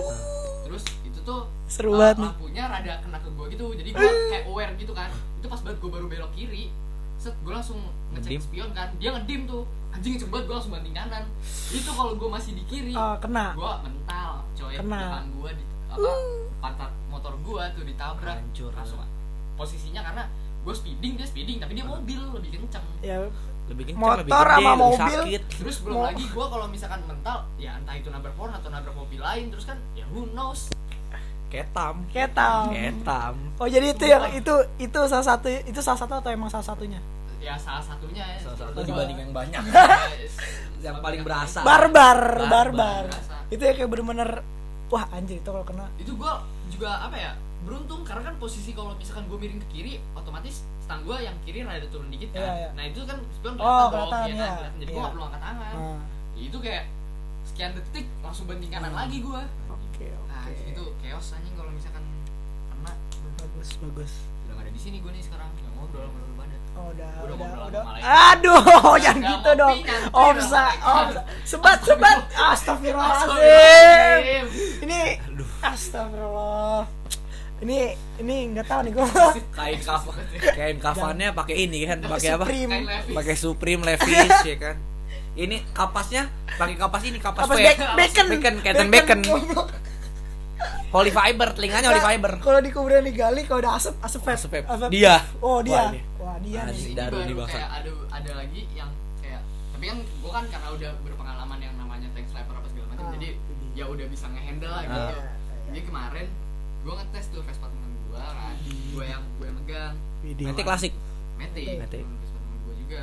[0.66, 3.66] Terus itu tuh Seru uh, lampunya rada kena ke gue gitu.
[3.78, 5.10] Jadi gue kayak aware gitu kan.
[5.38, 6.70] Itu pas banget gue baru belok kiri
[7.22, 7.78] set gue langsung
[8.10, 8.40] ngecek Ngedim?
[8.42, 8.88] spion kan.
[8.98, 9.62] Dia ngedim tuh.
[9.92, 11.24] Anjing banget gue langsung banting kanan.
[11.70, 13.54] Itu kalau gue masih di kiri Oh, kena.
[13.54, 14.74] gue mental coy.
[14.74, 14.98] Kena.
[14.98, 16.10] belakang gue di apa
[16.58, 18.36] pantat motor gue tuh ditabrak.
[18.42, 18.72] Hancur.
[18.74, 18.98] langsung
[19.54, 20.24] posisinya karena
[20.62, 23.26] gue speeding dia speeding tapi dia mobil lebih kenceng ya.
[23.64, 25.21] Lebih kencang Motor lebih gede, sama lebih mobil.
[25.23, 25.42] sakit.
[25.57, 28.95] Terus belum Mau- lagi gue kalau misalkan mental ya entah itu nabrak pohon atau nabrak
[28.95, 30.71] mobil lain terus kan ya who knows.
[31.49, 32.09] Ketam.
[32.09, 32.71] Ketam.
[32.71, 33.35] Ketam.
[33.57, 36.97] Oh jadi itu yang itu itu salah satu itu salah satu atau emang salah satunya?
[37.38, 38.38] Ya salah satunya ya.
[38.40, 39.62] Salah satu dibanding yang banyak.
[40.83, 41.62] Yang paling berasa.
[41.62, 43.04] Barbar Barbar.
[43.04, 43.04] barbar.
[43.49, 44.42] Itu ya kayak bener-bener
[44.88, 45.87] wah anjir itu kalau kena.
[45.95, 46.33] Itu gue
[46.69, 51.02] juga apa ya beruntung karena kan posisi kalau misalkan gue miring ke kiri otomatis stang
[51.02, 52.69] gue yang kiri rada turun dikit kan Iya, iya.
[52.75, 54.69] nah itu kan spion Oh, kelihatan kelihatan, iya kan, iya.
[54.76, 55.02] jadi gue Iya.
[55.02, 55.75] gak perlu angkat tangan
[56.33, 56.85] Ya, itu kayak
[57.45, 62.02] sekian detik langsung banting kanan lagi gue oke nah oke itu chaos anjing kalau misalkan
[62.69, 62.92] kena
[63.38, 66.57] bagus bagus udah gak ada di sini gue nih sekarang nggak ngobrol sama lu pada
[66.73, 67.83] Oh, udah, Udah udah, udah.
[68.33, 69.76] Aduh, jangan gitu dong.
[70.09, 71.21] Omsa, omsa.
[71.45, 72.25] Sebat, sebat.
[72.33, 73.28] Astagfirullahaladzim.
[73.28, 74.45] Astagfirullahaladzim.
[74.81, 75.00] Ini,
[75.61, 76.88] astagfirullah.
[77.62, 77.76] Ini,
[78.19, 79.07] ini nggak tahu nih gue.
[79.52, 80.19] kain kafan
[80.50, 82.45] kain kafannya pakai ini kan pakai apa
[83.12, 84.76] pakai Supreme Levi's ya kan
[85.33, 87.95] ini kapasnya pakai kapas ini kapas, Kapas apa bacon, ya?
[87.95, 89.69] bacon, bacon Captain bacon goblok.
[90.90, 94.59] holy fiber telinganya holy fiber Kalau di kuburan digali, kalau udah asap, asap vape.
[94.66, 94.92] Asap vape.
[94.92, 95.14] Dia.
[95.40, 95.78] Oh dia.
[95.78, 96.00] Wah, ini.
[96.19, 96.85] Wah dia Anjing.
[96.85, 96.95] nih.
[97.00, 99.41] baru di kayak ada ada lagi yang kayak
[99.73, 103.10] tapi kan gue kan karena udah berpengalaman yang namanya tank sniper apa segala macam Ah,
[103.15, 103.28] jadi
[103.73, 104.84] ya udah bisa ngehandle lah Ah.
[104.84, 105.21] gitu Iya,
[105.65, 106.26] jadi kemarin
[106.82, 108.54] gue ngetes tuh Vespa temen gue kan
[108.92, 110.92] gue yang gue yang megang nanti klasik
[111.34, 111.99] Mete Mete.
[112.00, 113.02] temen Vespa temen gue juga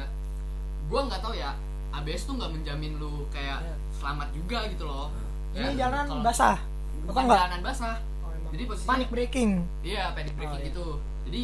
[0.85, 1.51] gue nggak tahu ya
[1.91, 3.75] ABS tuh nggak menjamin lu kayak Iya.
[3.95, 5.07] selamat juga gitu loh
[5.49, 6.57] Ini Ya, jalanan kalau- basah.
[7.03, 7.39] bukan enggak?
[7.39, 8.51] jalanan basah Oh.
[8.51, 9.51] Jadi posisinya- panic breaking.
[9.81, 10.69] iya panic braking Oh, iya.
[10.69, 10.87] gitu
[11.25, 11.41] jadi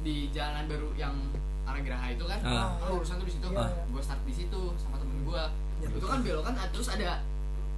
[0.00, 1.14] di jalanan baru yang
[1.64, 3.82] arah Geraha itu kan kan urusan tuh di situ Iya, iya.
[3.84, 5.42] gue start di situ sama temen gue
[5.78, 5.88] Iya.
[5.92, 7.10] itu kan belokan terus ada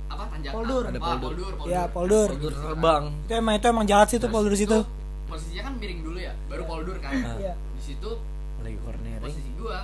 [0.08, 0.82] apa tanjakan Poldur.
[0.84, 1.30] Ada Ah, poldur.
[1.30, 2.28] poldur Iya, poldur.
[2.28, 2.64] Poldur gitu kan.
[2.66, 4.78] terbang Itu emang itu emang jahat sih tuh poldur itu situ.
[5.24, 6.68] posisinya kan miring dulu ya baru Iya.
[6.68, 7.36] poldur kan Ah.
[7.36, 7.54] Iya.
[7.54, 8.10] di situ
[8.58, 9.76] lagi cornering posisi gue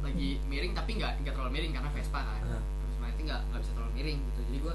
[0.00, 2.62] lagi miring tapi nggak nggak terlalu miring karena Vespa kan Ah.
[2.82, 4.74] Vespa itu nggak nggak bisa terlalu miring gitu jadi gue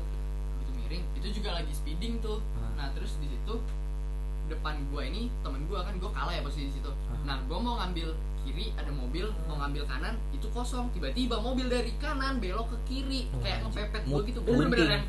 [0.55, 2.69] begitu miring itu juga lagi speeding tuh Ah.
[2.75, 3.53] nah terus di situ
[4.47, 6.91] depan gue ini temen gue kan gue kalah ya posisi di situ.
[6.91, 7.17] Ah.
[7.23, 10.85] nah gue mau ngambil kiri ada mobil mau ngambil kanan itu kosong.
[10.91, 14.39] Tiba-tiba mobil dari kanan belok ke kiri Oh, kayak ngepepet gue gitu.
[14.41, 15.03] Gue bener-bener rem.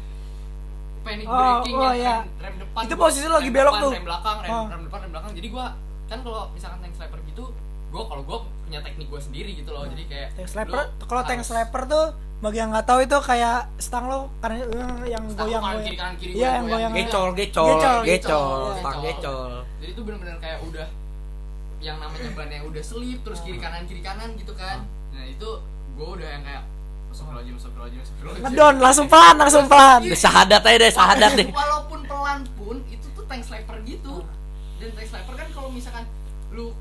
[1.00, 2.16] Panic Oh, braking oh, yang iya.
[2.18, 3.92] rem, rem depan Itu posisi lagi rem belok depan, tuh.
[3.94, 4.64] rem belakang rem, Oh.
[4.66, 5.32] rem depan rem belakang.
[5.34, 5.66] Jadi gue
[6.06, 7.44] kan kalau misalkan tank sniper gitu
[7.86, 9.84] gue kalau gue punya teknik gue sendiri gitu loh.
[9.84, 12.04] Jadi kayak Tank sniper, kalau tank sniper tuh
[12.36, 14.68] bagi yang nggak tahu itu kayak stang lo karena eh,
[15.08, 15.82] yang Stang goyang goyang.
[15.82, 16.92] kiri, kanan kiri, Iya, yang goyang, goyang.
[16.92, 17.08] goyang.
[17.08, 19.50] gecol gecol Gecol, gecol gecol, stang gecol.
[19.76, 20.86] jadi itu bener-bener kayak udah
[21.78, 25.48] yang namanya ban yang udah selip terus kiri kanan kiri kanan gitu kan nah itu
[25.92, 26.64] gue udah yang kayak
[28.36, 30.04] Ngedon langsung pelan, langsung pelan.
[30.04, 34.20] Udah sahadat aja deh sahadat deh walaupun pelan pun itu tuh tank sniper gitu
[34.76, 36.04] dan tank sniper kan kalau misalkan
[36.52, 36.76] lu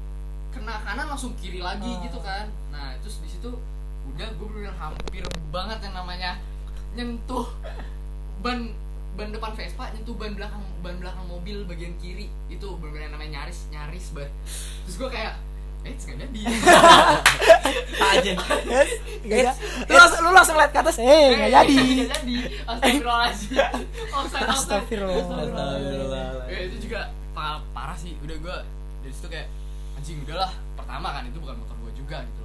[0.52, 2.04] kena kanan langsung kiri lagi Ah.
[2.04, 3.48] gitu kan nah terus di situ
[4.14, 6.32] udah gue bener hampir banget yang namanya
[6.94, 7.48] nyentuh
[8.44, 8.72] ban
[9.16, 13.68] ban depan Vespa nyentuh ban belakang ban belakang mobil bagian kiri itu bener-bener namanya nyaris
[13.72, 14.32] nyaris banget
[14.86, 15.36] terus gue kayak
[15.86, 16.42] eh nggak jadi
[18.02, 18.34] aja
[18.66, 18.90] Yes,
[19.22, 19.54] nggak jadi.
[19.86, 21.76] Lu langsung, lu langsung lihat ke atas, eh nggak jadi.
[21.78, 23.54] nggak jadi astagfirullahaladzim.
[24.50, 25.22] Astagfirullah.
[25.22, 26.50] Astagfirullah.
[26.50, 28.58] ya itu juga parah, sih udah gue
[29.06, 29.48] dari situ kayak
[30.02, 32.45] anjing udahlah pertama kan itu bukan motor gue juga gitu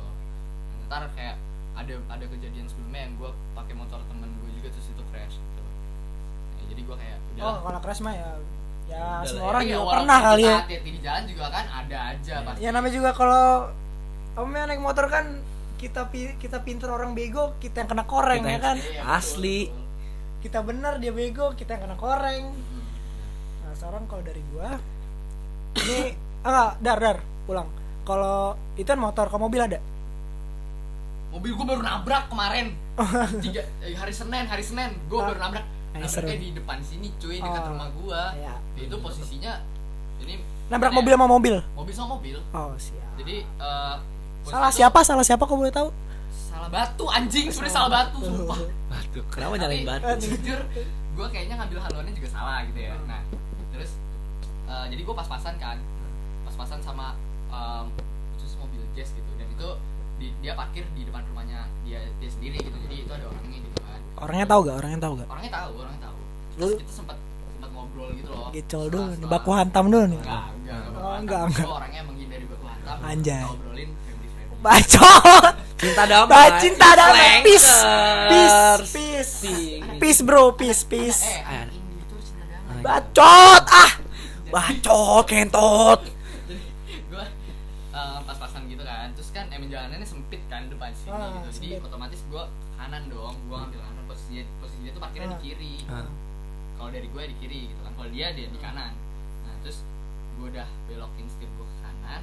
[0.90, 1.38] ntar kayak
[1.72, 5.62] ada ada kejadian sebelumnya yang gue pakai motor temen gue juga terus itu crash gitu
[6.53, 8.31] Ya, jadi gue kayak udah Oh, kalau crash mah ya
[8.85, 10.57] ya Udah semua orang Iya, juga walaupun pernah kali ya.
[10.59, 12.44] hati-hati di jalan juga kan ada aja Iya.
[12.44, 13.46] pasti Ya namanya juga kalau
[14.37, 15.26] yang naik motor kan
[15.76, 18.76] kita pi- kita pinter orang bego, kita yang kena koreng Kita ya kan.
[18.76, 19.61] Iya, Asli.
[19.64, 19.81] betul,
[20.40, 22.44] Kita bener dia bego, kita yang kena koreng.
[22.50, 22.83] betul.
[23.61, 24.76] Nah, sekarang kalau dari gua
[25.79, 27.68] ini ah enggak, dar dar pulang.
[28.03, 28.38] Kalau
[28.74, 29.79] itu kan motor, kalau mobil ada.
[31.31, 32.75] Mobil gue baru nabrak kemarin.
[33.40, 34.90] Tiga eh, hari senin hari senin.
[35.07, 35.31] Gue Ah.
[35.31, 35.64] baru nabrak.
[35.90, 38.23] Nabraknya di depan sini cuy dekat Oh, rumah gua.
[38.33, 38.55] iya.
[38.79, 39.61] itu posisinya
[40.21, 41.55] ini nabrak ya, mobil sama mobil?
[41.75, 42.37] Mobil sama mobil.
[42.51, 43.05] Oh siap.
[43.16, 43.97] Jadi eh,
[44.43, 44.99] salah siapa?
[45.03, 45.45] Salah siapa?
[45.45, 45.90] Kau boleh tahu?
[46.31, 47.51] Salah batu anjing.
[47.51, 48.59] Sebenarnya salah batu sumpah.
[48.90, 50.14] Aduh, kenapa nyalain batu?
[50.21, 50.61] jujur
[51.11, 52.95] gue kayaknya ngambil haluannya juga salah gitu ya.
[53.05, 53.21] Nah
[53.71, 53.90] terus
[54.66, 55.77] eh, jadi gue pas-pasan kan.
[56.47, 57.14] Pas-pasan sama
[57.51, 57.85] em,
[58.35, 59.31] khusus mobil jazz gitu.
[59.37, 59.69] Dan itu
[60.20, 62.76] di- dia parkir di depan rumahnya dia dia sendiri gitu.
[62.76, 64.00] Jadi itu ada orangnya gitu kan.
[64.20, 66.16] Orangnya tahu gak orangnya tahu gak orangnya tahu orangnya tahu.
[66.52, 68.48] Terus kita sempat sempat ngobrol gitu loh.
[68.52, 70.20] Gecol dulu nih baku hantam dulu nih.
[70.20, 70.80] Enggak enggak.
[70.80, 71.20] Oh, baku hantam.
[71.24, 71.66] enggak, enggak.
[71.66, 73.42] Orangnya menghindari baku hantam Anjay.
[73.48, 73.90] Ngobrolin
[74.61, 76.48] bacot Cinta damai.
[76.61, 77.40] Cinta damai.
[77.40, 77.72] Peace.
[78.28, 78.92] Peace.
[78.92, 79.33] Peace.
[79.96, 80.20] Peace.
[80.20, 80.52] bro.
[80.52, 81.24] Peace peace.
[81.24, 82.85] eh anjing itu cinta damai.
[82.85, 83.92] Bacot ah.
[84.52, 86.00] Bacot kentot
[86.50, 87.24] jadi gue
[88.26, 91.85] pas-pasan gitu kan terus kan emang jalanannya sempit kan depan sini Ah, gitu jadi sempit.
[91.85, 92.44] otomatis gue
[92.75, 95.33] kanan dong gue ngambil kanan posisi posisi dia tuh parkirnya Ah.
[95.33, 96.09] di kiri Ah.
[96.75, 98.92] kalau dari gue di kiri gitu kan kalau dia dia di kanan
[99.42, 99.85] nah terus
[100.33, 102.23] gue udah belokin setir gue ke kanan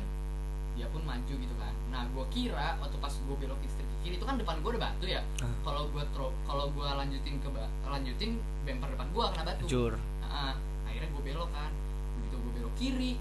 [0.74, 4.16] dia pun maju gitu kan nah gue kira waktu pas gue belokin setir ke kiri
[4.16, 5.54] itu kan depan gue ada batu ya Ah.
[5.64, 9.94] kalau gue tro kalau gue lanjutin ke ba- lanjutin bumper depan gue kena batu Hancur.
[10.20, 11.72] Nah, akhirnya gue belok kan
[12.16, 13.14] begitu gue belok kiri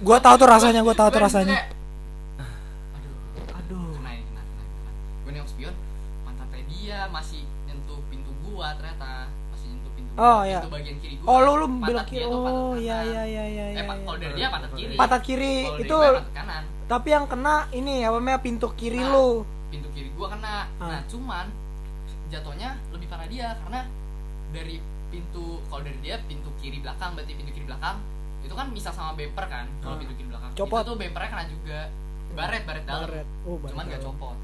[0.00, 1.56] gua tahu tuh rasanya gua tahu tuh rasanya.
[2.96, 3.14] aduh
[3.52, 3.86] aduh.
[3.98, 4.64] Kena ini kena kena.
[5.26, 5.74] Kena gue spion
[6.82, 9.30] dia masih nyentuh pintu gua ternyata.
[9.52, 10.60] Masih nyentuh pintu Oh, gua, iya.
[10.60, 11.26] pintu bagian kiri gua.
[11.28, 12.82] Oh lu lu dia kiri oh kanan.
[12.82, 13.94] iya iya iya iya eh iya, iya.
[14.02, 14.94] kalau dari dia pantat kiri.
[14.96, 15.96] Pantat kiri itu
[16.32, 16.62] kanan.
[16.84, 19.28] tapi yang kena ini apa namanya pintu kiri Nah, lu.
[19.72, 20.68] pintu kiri gua kena.
[20.76, 20.88] Ah.
[20.92, 21.46] nah cuman
[22.28, 23.80] jatuhnya lebih parah dia karena
[24.52, 24.76] dari
[25.08, 27.96] pintu kalau dari dia pintu kiri belakang berarti pintu kiri belakang
[28.42, 30.00] itu kan misal sama bumper kan kalau Ah.
[30.00, 30.78] pintu kiri belakang Copot.
[30.78, 31.78] itu tuh bumpernya kena juga
[32.32, 33.26] baret baret dalam Baret.
[33.42, 34.06] oh baret cuman gak dalam.
[34.10, 34.36] copot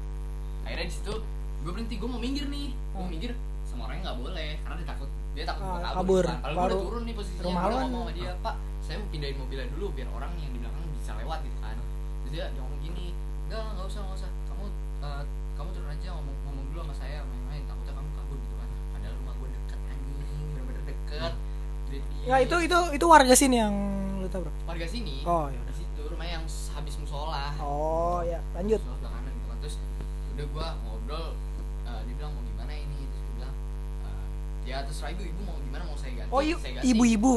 [0.61, 1.13] akhirnya di situ
[1.59, 3.07] gue berhenti gue mau minggir nih gue Hmm.
[3.07, 3.31] minggir
[3.63, 6.23] sama orangnya nggak boleh karena dia takut dia takut Ah, gua kabur, kabur.
[6.25, 6.37] kan.
[6.39, 9.37] Padahal gue udah turun nih posisinya rumah gue ngomong sama dia pak saya mau pindahin
[9.37, 11.75] mobilnya dulu biar orang yang di belakang bisa lewat gitu kan
[12.19, 13.05] terus dia, ngomong gini
[13.45, 14.63] enggak nggak usah nggak usah kamu
[14.99, 18.69] eh, kamu turun aja ngomong ngomong dulu sama saya main-main takutnya kamu kabur gitu kan
[18.89, 21.33] padahal rumah gue deket anjing bener-bener deket
[22.21, 23.73] Ya itu itu itu warga sini yang
[24.17, 25.23] lu tahu bro warga sini?
[25.23, 27.49] Oh ya di situ rumahnya yang habis musola.
[27.57, 28.77] Oh ya lanjut.
[28.77, 29.57] Terus sebelah kanan gitu kan.
[29.59, 29.75] Terus
[30.29, 31.25] udah gua ngobrol
[31.83, 32.97] eh, dia bilang mau gimana ini?
[33.01, 33.53] Terus dia bilang
[34.03, 34.23] eh,
[34.63, 35.21] ya terserah ibu.
[35.25, 35.83] Ibu mau gimana?
[35.83, 36.87] Mau saya ganti oh i- saya ganti.
[36.87, 37.33] ibu-ibu?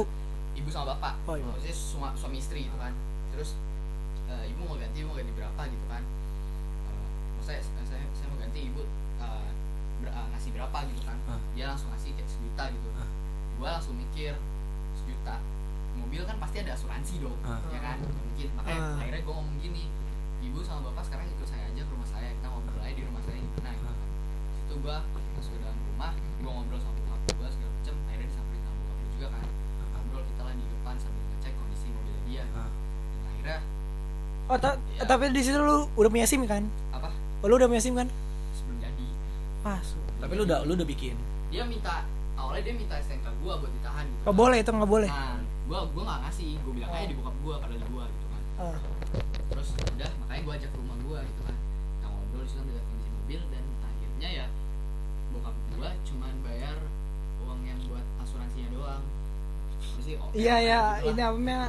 [0.53, 1.15] Ibu sama bapak.
[1.25, 1.45] Oh, iya.
[1.49, 2.93] maksudnya suma- suami istri gitu kan.
[3.33, 3.57] Terus
[4.29, 6.03] eh, ibu mau ganti mau ganti berapa gitu kan.
[6.05, 8.83] Eh, maksudnya saya, saya saya mau ganti ibu
[9.19, 9.49] eh,
[10.01, 11.17] ber- eh, ngasih berapa gitu kan.
[11.25, 11.41] Ah.
[11.57, 12.89] dia langsung ngasih kayak sejuta gitu.
[12.93, 13.09] Ah.
[13.63, 14.35] Gua langsung mikir
[14.97, 15.39] sejuta.
[15.95, 17.63] Mobil kan pasti ada asuransi dong Ah.
[17.69, 17.99] ya kan?
[18.03, 18.49] Mungkin.
[18.53, 18.99] Makanya Ah.
[18.99, 19.87] akhirnya gua ngomong gini
[20.43, 23.23] ibu sama bapak sekarang ikut saya aja ke rumah saya kita ngobrol aja di rumah
[23.23, 23.97] saya gimana gitu kan.
[24.53, 24.97] Situ gua
[25.33, 28.99] masuk ke dalam rumah gua ngobrol sama bokap gua segala macem akhirnya disamperin sama bokap
[29.09, 29.45] juga kan.
[29.95, 32.45] Ngobrol kita lah di depan sambil ngecek kondisi mobilnya dia.
[32.53, 32.67] Ah.
[32.67, 33.59] dan akhirnya
[34.45, 35.03] oh ta- Ya.
[35.05, 36.67] tapi di situ lu udah punya sim kan?
[36.91, 37.09] Apa?
[37.41, 38.11] Oh, lu udah punya sim kan?
[38.53, 39.07] Sebelum jadi.
[39.63, 39.87] Pas
[40.19, 41.15] Tapi lu udah lu udah bikin.
[41.49, 42.03] dia minta
[42.37, 44.21] awalnya dia minta STNK gua buat ditahan gitu.
[44.25, 45.11] Nggak boleh itu nggak boleh?
[45.11, 46.51] Nah gua gua nggak ngasih.
[46.61, 48.43] Gua bilang aja di bokap gua padahal di gua gitu kan.
[48.59, 48.79] Ah.
[49.53, 51.57] terus udah makanya gue ajak ke rumah gue gitu kan.
[51.61, 54.47] Kita ngobrol di situ melihat kondisi mobil dan akhirnya ya
[55.31, 56.77] bokap gue cuman bayar
[57.45, 59.03] uang yang buat asuransinya doang.
[60.03, 61.61] Sih oh, iya kayak ya gitu ini namanya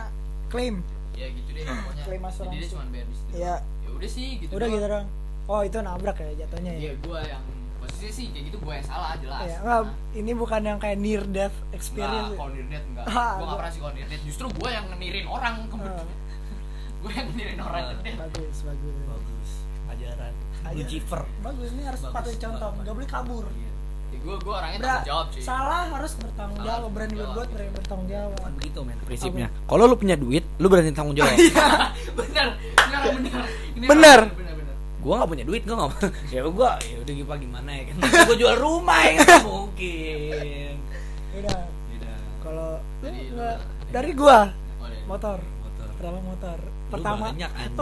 [0.48, 0.76] klaim.
[1.14, 2.04] Ya gitu deh pokoknya.
[2.08, 2.72] Klaim jadi dia asuransi.
[2.72, 3.56] cuman bayar di situ Iya.
[3.60, 3.84] doang.
[3.84, 4.76] ya udah sih gitu udah doang.
[4.80, 5.08] gitu dong
[5.44, 6.80] oh itu nabrak ya jatuhnya ya?
[6.80, 7.44] Iya gue yang
[7.84, 10.98] posisinya sih kayak gitu gue yang salah jelas Iya, enggak, Nah, ini bukan yang kayak
[10.98, 12.32] near death enggak experience.
[12.34, 14.70] kalau near death enggak Ah, gue gua- gak pernah sih kalau near death justru gue
[14.70, 16.04] yang ngenirin orang Ah,
[17.02, 17.90] gue yang ngenirin orang Ah.
[17.90, 18.96] ke death bagus, bagus.
[19.06, 19.50] Bagus.
[19.90, 20.34] Ajaran.
[20.74, 21.22] Lucifer.
[21.40, 22.16] Bagus, ini harus Bagus.
[22.16, 23.46] patut contoh, nggak boleh kabur.
[24.14, 27.50] gue gue Ya, orangnya Bra, tanggung jawab sih salah harus bertanggung jawab, berani berbuat, jawab.
[27.52, 28.32] berani bertanggung jawab.
[28.34, 29.48] Bukan begitu men prinsipnya.
[29.66, 31.34] Kalau lu punya duit, lu berani tanggung jawab.
[32.16, 33.44] bener bener bener
[33.74, 34.20] Ini Bener.
[34.24, 34.53] bener bener
[35.04, 35.92] gua nggak punya duit, gua nggak.
[36.30, 37.96] ya gua ya udah gimana gimana ya kan.
[38.24, 40.74] gua jual rumah ya kan mungkin.
[41.34, 41.60] Udah,
[41.92, 42.18] Udah.
[42.40, 42.70] kalau
[43.04, 43.20] Dari
[44.10, 44.40] nggak- gua
[44.80, 45.88] oh, motor, Motor.
[45.94, 46.58] pertama motor.
[46.64, 47.74] Lu Pertama, banyak anjing.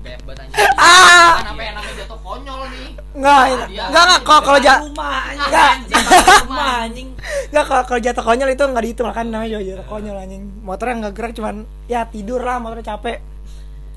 [0.00, 1.44] banyak banget anjing Ah!
[1.44, 3.36] apa yang namanya jatuh konyol nih enggak,
[3.68, 5.20] Dia- enggak, enggak, kalau kalau ja- rumah.
[5.28, 7.08] Anjing, banyak rumah anjing.
[7.50, 10.42] Enggak kalau kalau jatuh konyol itu enggak dihitung kan namanya jatuh konyol anjing.
[10.62, 13.18] Motornya enggak gerak cuman ya tidur lah motornya capek.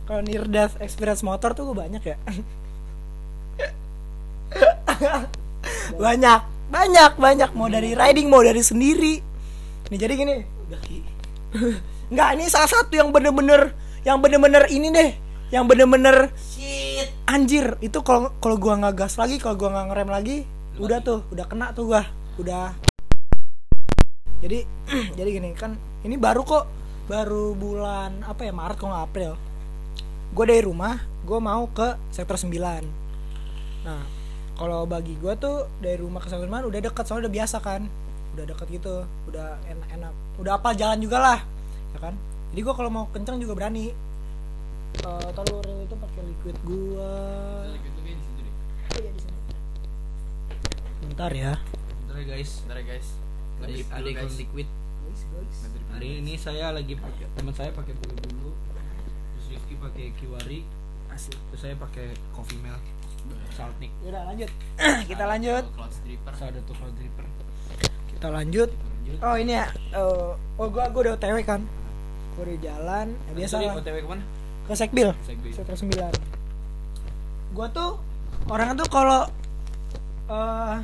[0.03, 2.17] Kalau near death experience motor tuh gue banyak ya.
[6.03, 7.49] banyak, banyak, banyak.
[7.55, 9.23] Mau dari riding mau dari sendiri.
[9.87, 10.35] Nih jadi gini,
[12.11, 13.71] enggak ini salah satu yang bener-bener
[14.03, 15.11] yang bener-bener ini deh,
[15.55, 17.07] yang bener-bener Shit.
[17.23, 17.79] anjir.
[17.79, 20.37] Itu kalau kalau gua nggak gas lagi, kalau gua nggak ngerem lagi,
[20.83, 22.03] udah tuh udah kena tuh gua.
[22.35, 22.75] Udah.
[24.43, 24.67] Jadi
[25.17, 26.65] jadi gini kan ini baru kok.
[27.03, 29.52] Baru bulan apa ya Maret kok nggak April
[30.33, 32.49] gue dari rumah gue mau ke sektor 9
[33.85, 34.01] nah
[34.57, 37.81] kalau bagi gue tuh dari rumah ke sektor 9 udah deket soalnya udah biasa kan
[38.33, 41.39] udah deket gitu udah enak-enak udah apa jalan juga lah
[41.93, 42.17] ya kan
[42.49, 43.93] jadi gue kalau mau kenceng juga berani
[45.05, 47.13] uh, taruh rel itu pakai liquid gua
[47.69, 48.53] Liquid tuh kayak di situ deh.
[48.53, 49.11] Oh iya,
[51.03, 51.53] bentar ya
[52.03, 52.51] Bentar ya guys.
[52.65, 53.07] Bentar ya guys.
[53.13, 54.33] Ada Ngedrip ada guys.
[54.37, 54.67] liquid.
[54.69, 56.21] guys guys Ngedrip dulu, Hari guys.
[56.21, 58.42] ini saya lagi pakai teman saya pakai bulu dulu.
[59.83, 60.59] Pakai kiwari.
[61.13, 62.81] asik Terus saya pakai coffee milk.
[63.53, 63.93] Saltnik.
[64.03, 64.49] udah lanjut
[65.09, 66.31] kita lanjut tuh Cloud stripper.
[66.33, 67.25] Terus ada tuh cloud dripper.
[68.09, 68.69] kita lanjut
[69.21, 71.61] oh ini ya eh, oh gua gua udah otw kan
[72.33, 74.23] gua udah jalan ya, biasa lah OTW ke mana?
[74.63, 75.49] ke sekbil Sekbi.
[75.51, 77.91] sektor 9 gua tuh
[78.49, 79.21] orangnya tuh kalau
[80.31, 80.77] eh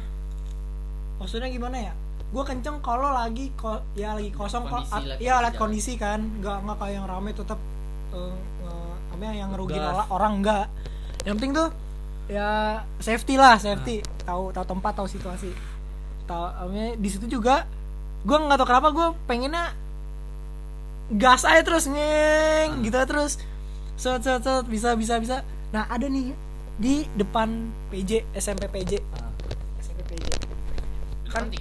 [1.18, 1.94] maksudnya gimana ya
[2.30, 4.86] gua kenceng kalau lagi ko, ya lagi kosong kok
[5.18, 5.58] ya lihat jalan.
[5.58, 7.58] kondisi kan nggak nggak kayak yang rame tetap
[8.14, 8.36] eh,
[9.20, 10.08] nge- apa ya, yang Ngegas.
[10.10, 10.66] orang, enggak.
[11.22, 11.70] Yang penting tuh
[12.28, 12.50] ya
[12.98, 14.00] safety lah safety.
[14.24, 15.52] Tahu tahu tempat tahu situasi.
[16.24, 17.68] Tahu apa, di situ juga
[18.22, 19.74] gua nggak tahu kenapa gua pengennya
[21.12, 23.42] gas aja terus ngeng gitu terus.
[23.96, 25.44] Set set set bisa bisa bisa.
[25.70, 26.32] Nah ada nih
[26.76, 27.50] di depan
[27.90, 29.28] PJ SMP PJ Ah.
[29.80, 30.28] SMP PJ
[31.28, 31.52] Kan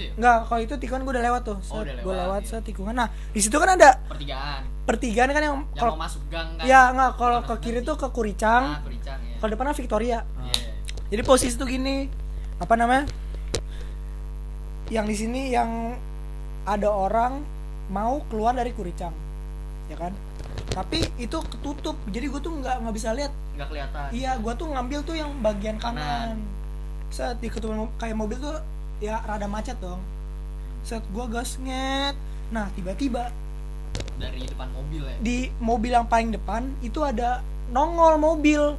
[0.00, 0.12] gitu ya.
[0.16, 1.58] Enggak, kalau itu tikungan gue udah lewat tuh.
[1.60, 2.50] Oh, Set, udah gue lewat, lewat iya.
[2.50, 2.94] set tikungan.
[2.94, 4.62] Nah, di situ kan ada Pertigaan.
[4.82, 6.64] pertigaan kan yang Yang kalau masuk gang kan.
[6.64, 7.86] ya enggak kalau ke kiri nanti?
[7.86, 9.36] tuh ke Kuricang, Ah, Kuricang ya.
[9.36, 10.18] kalau depannya Victoria.
[10.24, 10.72] Iya.
[11.10, 12.08] Jadi posisi tuh gini,
[12.56, 13.04] apa namanya?
[14.88, 15.94] Yang di sini yang
[16.64, 17.42] ada orang
[17.88, 19.14] mau keluar dari Kuricang,
[19.86, 20.10] ya kan?
[20.68, 23.30] Tapi itu ketutup, jadi gue tuh nggak nggak bisa lihat.
[23.54, 24.08] Nggak kelihatan.
[24.10, 25.98] Iya, gue tuh ngambil tuh yang bagian Kanan.
[25.98, 26.38] kanan.
[27.08, 28.54] Set di ketutupan mo- kayak mobil tuh
[29.00, 29.98] ya rada macet dong.
[30.84, 32.14] Set gue gas nget.
[32.52, 33.32] Nah tiba-tiba
[34.20, 35.16] Dari depan mobil ya.
[35.18, 37.40] di mobil yang paling depan itu ada
[37.72, 38.76] nongol mobil.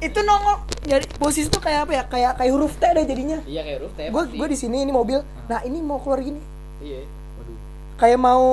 [0.00, 2.02] Itu nongol jadi posisi tuh kayak apa ya?
[2.08, 3.38] Kayak kayak huruf T deh jadinya.
[3.44, 5.20] Iya kayak roof Gue gue di sini ini mobil.
[5.48, 6.40] Nah ini mau keluar gini.
[6.80, 7.04] Iya.
[7.40, 7.56] Waduh.
[8.00, 8.44] Kayak mau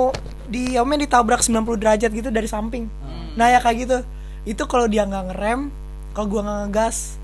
[0.48, 2.84] di apa namanya, ditabrak 90 derajat gitu dari samping.
[2.88, 3.32] Hmm.
[3.36, 3.98] Nah ya kayak gitu.
[4.44, 5.72] Itu kalau dia nggak ngerem,
[6.12, 7.16] kalau gua nggak ngegas,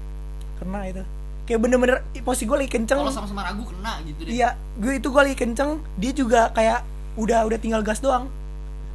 [0.60, 1.04] kena itu.
[1.48, 3.00] Kayak bener-bener posisi gue lagi kenceng.
[3.00, 4.32] Kalau sama-sama ragu kena gitu deh.
[4.36, 6.84] Iya, gue itu gue lagi kenceng, dia juga kayak
[7.16, 8.28] udah udah tinggal gas doang.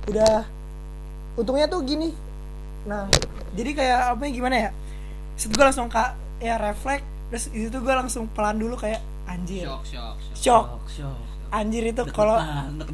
[0.05, 0.45] Udah
[1.33, 2.13] untungnya tuh gini.
[2.85, 3.09] Nah,
[3.57, 4.69] jadi kayak apa ya, gimana ya?
[5.33, 7.01] Set gue langsung kak ya refleks
[7.33, 9.65] terus itu gue langsung pelan dulu kayak anjir.
[9.65, 10.37] Shock, shock, shock.
[10.37, 10.69] Shock.
[11.01, 11.17] Shock.
[11.49, 12.37] Anjir itu kalau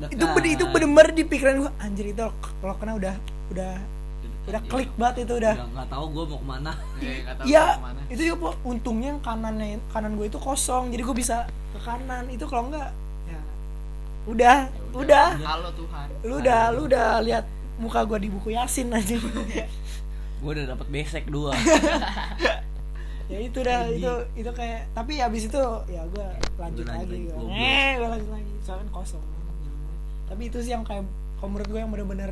[0.07, 2.23] itu bener itu bener-bener di pikiran gue anjir itu
[2.63, 3.15] kalau kena udah
[3.51, 3.75] udah
[4.49, 5.53] udah klik banget itu udah.
[5.55, 6.71] Nggak tahu gue mau ke mana.
[6.97, 7.99] Iya, Iya, ke mana.
[8.07, 8.49] itu juga Po.
[8.63, 12.25] untungnya yang kanannya kanan gue itu kosong, jadi gue bisa ke kanan.
[12.27, 12.89] Itu kalau enggak,
[13.25, 13.39] ya
[14.25, 15.27] udah, Ya udah.
[15.37, 16.07] Halo Tuhan.
[16.23, 17.45] Lu udah, lu udah lihat
[17.77, 19.15] muka gue di buku Yasin aja.
[20.39, 21.51] Gue udah dapet besek dua.
[23.31, 24.87] ya itu dah, itu itu kayak.
[24.89, 27.27] Tapi habis itu ya gue lanjut lanjut lagi.
[27.27, 27.51] goblok.
[27.51, 28.51] Eh, gue lanjut lagi.
[28.63, 29.23] Soalnya kan kosong.
[30.25, 31.03] Tapi itu sih yang kayak
[31.37, 32.31] kalau menurut gue yang bener-bener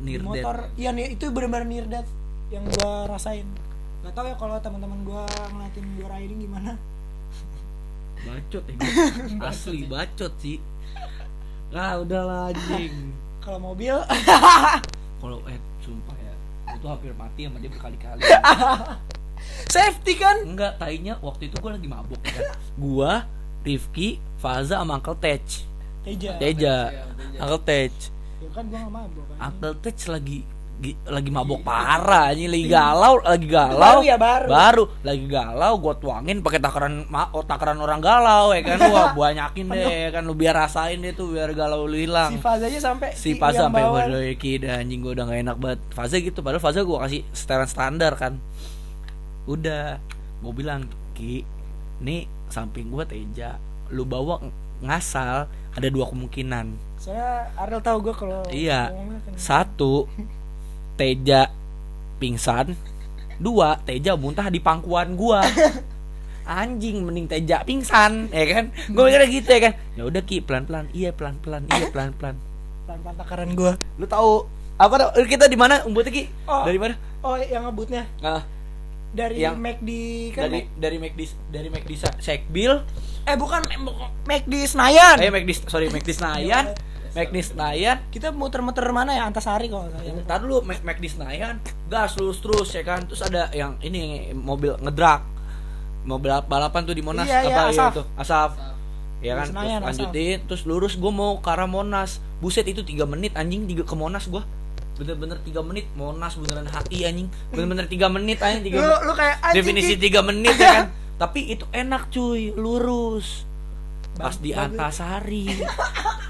[0.00, 0.56] near motor.
[0.70, 0.78] death.
[0.78, 2.10] Iya nih, itu bener-bener near death
[2.54, 3.46] yang gue rasain.
[4.06, 6.72] Gak tau ya kalau teman-teman gue ngeliatin gue riding gimana.
[8.24, 8.76] Bacot ya.
[9.40, 9.50] gua.
[9.50, 10.58] Asli bacot sih.
[11.74, 13.10] Ah udahlah anjing.
[13.44, 13.92] Kalau mobil
[15.20, 16.32] Kalau eh sumpah ya,
[16.80, 18.24] tuh hampir mati sama dia berkali-kali.
[19.68, 22.56] safety kan Enggak, tainya waktu itu gue lagi mabuk ya kan.
[22.80, 23.28] Gua,
[23.60, 25.68] Rifki, Faza sama Uncle Tej.
[26.08, 27.40] Teja Teja, Teja.
[27.44, 27.92] Uncle Tej.
[28.44, 29.36] Ya kan gua gak mabuk kan.
[29.42, 30.38] Uncle Tej lagi
[30.74, 33.78] gi- lagi mabok parah ini lagi galau lagi galau.
[33.78, 34.84] Baru ya, baru.
[35.00, 38.78] lagi galau gua tuangin pakai takaran oh, takaran orang galau ya kan?
[38.90, 40.22] Wah banyakin deh ya kan?
[40.22, 42.28] Lu biar rasain deh tuh biar galau lu hilang.
[42.28, 45.80] Si Faza aja sampai si Faza sampai waduh kida anjing gua udah gak enak banget.
[45.90, 48.36] Faza gitu padahal Faza gua kasih setelan standar kan.
[49.46, 50.02] Udah
[50.42, 50.80] gua bilang
[51.14, 51.46] ki
[52.02, 53.56] nih samping gua Teja
[53.88, 58.88] lu bawa ng- ngasal ada dua kemungkinan soalnya Ariel tahu gua kalau Iya.
[58.88, 60.08] kan- satu
[60.94, 61.50] Teja
[62.16, 62.72] pingsan.
[63.36, 65.42] Dua Teja muntah di pangkuan gua.
[66.44, 68.64] Anjing mending Teja pingsan ya kan?
[68.86, 69.72] Gue mikirnya gitu ya kan?
[69.96, 72.36] Ya udah ki pelan pelan iya pelan pelan iya pelan pelan
[72.84, 73.72] pelan-pelan takaran gua.
[73.96, 74.44] Lu tahu
[74.76, 75.80] apa tuh kita di mana?
[75.82, 76.24] Umbutnya ki?
[76.44, 76.62] Oh.
[76.62, 76.94] dari mana?
[77.20, 78.04] Oh yang ngebutnya?
[78.20, 78.44] Ah.
[79.10, 79.90] Dari Yang- McD
[80.30, 81.90] kan dari dari McD dari McD
[82.20, 82.72] Sekbil.
[83.24, 83.64] Eh bukan
[84.24, 85.16] McD Senayan.
[85.18, 86.76] Eh McD sorry McD Senayan
[87.14, 89.30] McD Senayan kita muter-muter mana ya?
[89.30, 90.02] Antasari salah.
[90.02, 93.06] yang Ntar dulu McD Senayan gas lurus terus ya kan?
[93.06, 95.22] Terus ada yang ini mobil ngedrak.
[96.04, 97.92] Balap balapan tuh di Monas Iya, iya, apa Asaf.
[97.96, 98.06] tuh?
[98.18, 98.50] Asaf.
[99.24, 99.46] Ya kan?
[99.48, 99.88] Di terus Senayan, Asaf.
[99.88, 102.18] lanjutin terus lurus gue mau ke arah Monas.
[102.42, 104.42] Buset itu tiga menit anjing tiga ke Monas gue
[104.94, 107.28] bener-bener tiga menit Monas beneran HI anjing.
[107.50, 110.86] Bener-bener tiga menit anjing tiga lu lu kayak anjing definisi tiga menit ya kan?
[111.22, 113.46] Tapi itu enak cuy lurus.
[114.14, 114.54] Pas di.
[114.54, 115.50] Antasari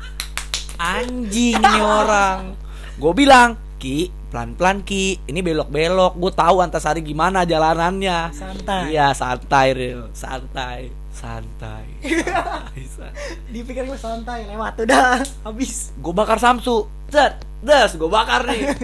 [0.78, 2.58] anjing nih orang.
[2.98, 5.22] Gue bilang ki pelan pelan ki.
[5.26, 8.30] Ini belok belok gue tahu Antasari gimana jalanannya.
[8.34, 8.94] Santai.
[8.94, 10.90] iya santai real santai.
[11.14, 11.86] Santai.
[12.02, 13.12] Santai, santai.
[13.54, 15.94] dipikir gue santai lewat udah habis.
[15.98, 16.90] Gue bakar Samsu.
[17.08, 18.74] Set des gue bakar nih.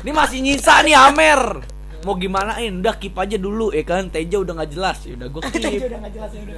[0.00, 1.60] Ini masih nyisa nih Amer
[2.04, 2.72] mau gimanain?
[2.80, 4.08] Udah keep aja dulu ya kan?
[4.08, 4.98] Teja udah nggak jelas.
[5.04, 5.80] Ya udah gue Teja keep.
[5.86, 6.56] udah nggak jelas ya udah.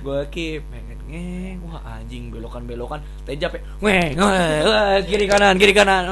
[0.00, 0.62] Gue keep.
[0.70, 4.14] Pengen ngeng wah anjing belokan belokan Teja pe weh,
[5.10, 6.06] kiri kanan kiri kanan.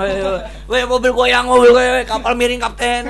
[0.66, 3.06] Weh, mobil goyang mobil goyang kapal miring kapten.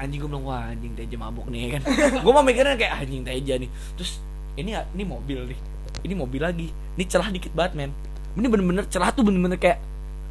[0.00, 1.82] Anjing gue bilang wah anjing Teja mabuk nih kan.
[2.24, 3.68] Gue mau mikirnya kayak anjing Teja nih.
[4.00, 4.20] Terus
[4.56, 5.58] ini ini mobil nih.
[6.08, 6.68] Ini mobil lagi.
[6.72, 7.92] Ini celah dikit banget men.
[8.36, 9.80] Ini bener-bener celah tuh bener-bener kayak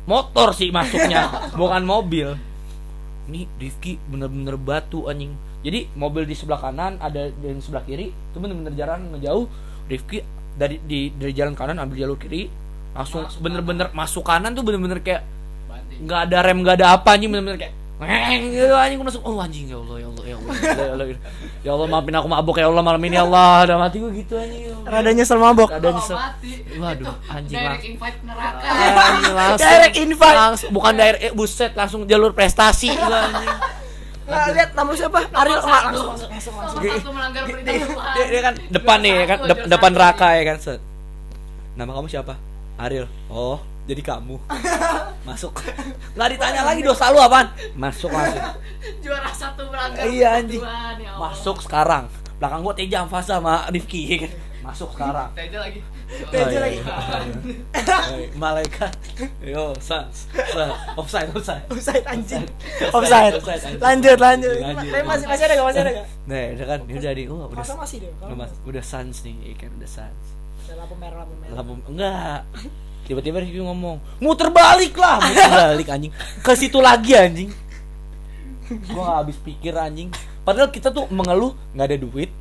[0.06, 2.38] motor sih masuknya bukan mobil
[3.30, 5.34] ini Rifki bener-bener batu anjing.
[5.66, 9.46] Jadi mobil di sebelah kanan ada di sebelah kiri itu bener-bener jalan ngejauh.
[9.86, 10.22] Rifki
[10.56, 12.48] dari di dari jalan kanan ambil jalur kiri
[12.96, 15.28] langsung Masuk bener-bener masuk kanan tuh bener-bener kayak
[16.00, 19.72] nggak ada rem nggak ada apa anjing bener-bener kayak Ngeng, gitu anjing masuk oh anjing
[19.72, 21.06] ya Allah ya Allah ya Allah ya Allah,
[21.62, 21.88] ya Allah.
[21.88, 23.70] Maafin aku mabuk ya Allah malam ini ya Allah.
[23.70, 25.70] Udah mati gue gitu anjing rada nyesel mabok.
[25.70, 26.16] Rada nyesel.
[26.18, 26.52] mati.
[26.76, 27.92] Waduh, anjing direct langsung.
[27.94, 28.66] invite neraka.
[28.66, 30.38] Anjing, langsung, Direct invite.
[30.38, 33.56] langsung, bukan direct eh, buset langsung jalur prestasi gua anjing.
[34.26, 35.20] Nggak lihat nama siapa?
[35.30, 35.60] Ariel.
[35.62, 38.14] langsung melanggar perintah Tuhan.
[38.18, 39.38] dia, dia kan depan nih kan
[39.70, 40.38] depan juara Raka satu.
[40.38, 40.80] ya kan set.
[41.78, 42.34] Nama kamu siapa?
[42.82, 43.06] Ariel.
[43.30, 44.36] Oh jadi kamu.
[45.30, 45.54] Masuk.
[46.13, 47.50] Nggak ditanya lagi dosa lu apaan?
[47.74, 48.41] Masuk langsung
[49.02, 50.62] juara satu melanggar iya anjing.
[50.62, 50.69] ya
[51.13, 51.30] Allah.
[51.30, 52.06] masuk sekarang.
[52.38, 54.26] Belakang gua Teja Amfasa sama Rifki.
[54.62, 55.30] Masuk sekarang.
[55.38, 55.82] Teja lagi.
[56.30, 56.78] Teja Oh, iya, lagi.
[56.78, 56.95] iya.
[58.10, 58.93] Hey, malaikat.
[59.41, 60.30] Yo sans
[60.98, 61.65] offside offside.
[61.69, 62.45] Offside anjing.
[62.89, 63.38] Offside,
[63.78, 64.54] lanjut lanjut.
[64.62, 67.45] Tapi masih masih ada gak masih ada gak nah udah kan ini udah di oh,
[67.50, 68.12] udah masih deh.
[68.65, 70.26] Udah, sans nih ya kan udah sans.
[70.76, 71.54] Lampu merah lampu merah.
[71.62, 72.39] Lampu enggak
[73.06, 76.12] tiba-tiba Rifki ngomong muter balik lah muter balik anjing.
[76.41, 77.54] Ke situ lagi anjing.
[78.89, 80.10] Gua nggak habis pikir anjing.
[80.41, 82.34] Padahal kita tuh mengeluh nggak ada duit.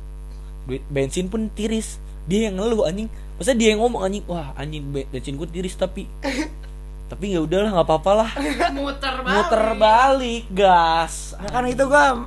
[0.65, 2.01] Duit bensin pun tiris.
[2.25, 3.05] Dia yang ngeluh anjing.
[3.37, 4.25] Masa dia yang ngomong anjing?
[4.25, 6.09] Wah anjing be- bensin gua tiris tapi
[7.05, 8.29] tapi ya udahlah nggak apa-apa lah
[8.73, 9.33] muter balik.
[9.37, 11.37] Muter balik gas.
[11.37, 12.25] Nah kan itu gua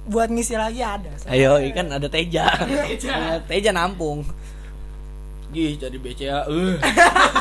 [0.00, 2.48] buat ngisi lagi ada ayo ikan ada Teja.
[2.68, 3.40] Teja.
[3.48, 4.24] Teja nampung
[5.50, 6.74] Gih jadi BCA uh.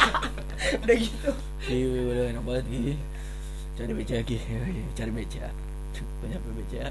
[0.83, 1.29] udah gitu.
[1.69, 2.97] Iya udah enak banget Gih
[3.77, 4.41] Cari BCA Gih
[4.97, 5.49] Cari BCA.
[6.25, 6.89] Banyak BCA.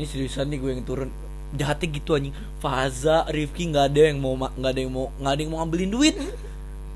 [0.00, 1.12] Ini seriusan nih gue yang turun.
[1.52, 2.32] Jahatnya gitu anjing.
[2.64, 5.58] Faza, Rifki nggak ada yang mau ma- nggak ada yang mau nggak ada yang mau
[5.60, 6.16] ngambilin duit.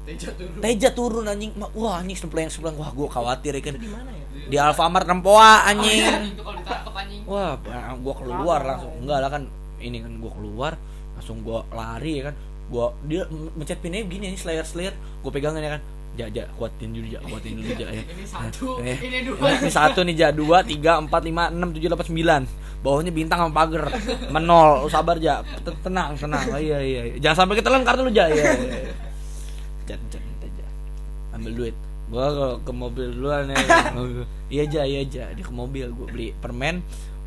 [0.09, 0.59] Teja turun.
[0.65, 1.53] Teja turun anjing.
[1.77, 3.77] Wah anjing sebelah yang sebelah wah gue khawatir ya kan.
[3.77, 4.25] Di mana ya?
[4.49, 6.33] Di Alfamart Rempoa anjing.
[6.33, 7.21] Itu kalau ditangkap anjing.
[7.29, 7.53] Wah
[8.01, 8.97] gue keluar langsung.
[9.05, 9.43] Enggak lah kan.
[9.77, 10.73] Ini kan gue keluar
[11.21, 13.23] langsung gue lari ya kan gue dia
[13.55, 14.95] mencet pinnya begini nih slayer slayer.
[15.23, 15.83] Gue pegangin ya kan.
[16.17, 18.03] Ja ja kuatin dulu ja kuatin dulu ja ya.
[18.17, 19.49] Ini satu Eh, ini dua.
[19.53, 20.29] ini satu nih ja.
[20.33, 22.43] Dua tiga empat lima enam tujuh delapan sembilan.
[22.81, 23.93] Bawahnya bintang sama pagar.
[24.33, 24.87] Menol.
[24.87, 25.45] Lu sabar ja.
[25.85, 26.45] Tenang tenang.
[26.51, 27.17] Oh, iya iya iya.
[27.21, 28.27] jangan sampai ketelan kartu lu ja.
[29.87, 30.67] Jan, jan, jan, ja.
[31.37, 31.77] ambil duit.
[32.07, 33.57] Gua ke, ke mobil duluan ya.
[34.55, 35.25] Iya ja iya ja.
[35.35, 35.91] Dia ke mobil.
[35.93, 36.81] Gua beli permen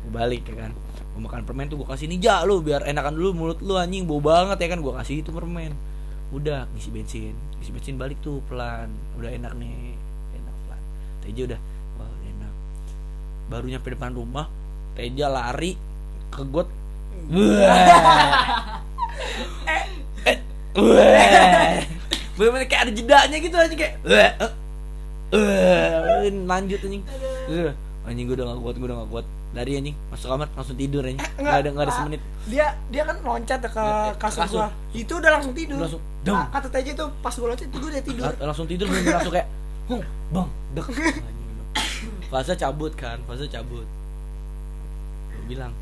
[0.06, 0.72] gua balik ya kan.
[1.16, 4.04] Gua makan permen tuh gua kasih nih ja lu biar enakan dulu mulut lu anjing.
[4.08, 4.80] Bau banget ya kan.
[4.80, 5.72] Gua kasih itu permen.
[6.30, 7.34] Udah ngisi bensin.
[7.58, 8.88] Ngisi bensin balik tuh pelan.
[9.18, 9.98] Udah enak nih.
[10.36, 10.82] Enak pelan.
[11.26, 11.60] Teja udah.
[11.98, 12.52] Wah enak.
[13.50, 14.46] Baru nyampe depan rumah
[14.94, 15.78] Teja lari
[16.30, 16.68] ke got
[17.30, 18.82] Wah.
[19.70, 19.82] eh,
[20.26, 20.38] eh.
[22.34, 23.94] Bener-bener kayak ada jedanya gitu aja kayak.
[24.02, 24.32] Wah,
[25.38, 27.04] eh, lanjut anjing.
[28.02, 29.96] Anjing gue udah gak kuat gue udah gak kuat dari anjing.
[30.08, 31.20] Masuk kamar langsung tidur anjing.
[31.36, 32.20] Nggak ada nggak ada semenit.
[32.46, 34.58] Dia dia kan loncat ke Eh, kasur kasur.
[34.60, 34.68] gua.
[34.90, 35.78] Itu udah langsung tidur.
[35.78, 36.36] Langsung, dong.
[36.36, 38.24] Nah, kata Teja itu pas gua loncat itu gua udah tidur.
[38.24, 39.48] Lang- langsung tidur langsung kayak
[39.86, 40.86] hung bang dek.
[42.30, 43.82] Fase cabut kan fase cabut.
[45.28, 45.74] Gue bilang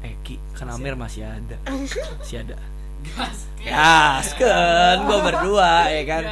[0.00, 1.56] eh ki kan Amer masih ada.
[2.16, 2.54] Masih ada.
[3.04, 6.22] Gas gas kan gua berdua ya kan?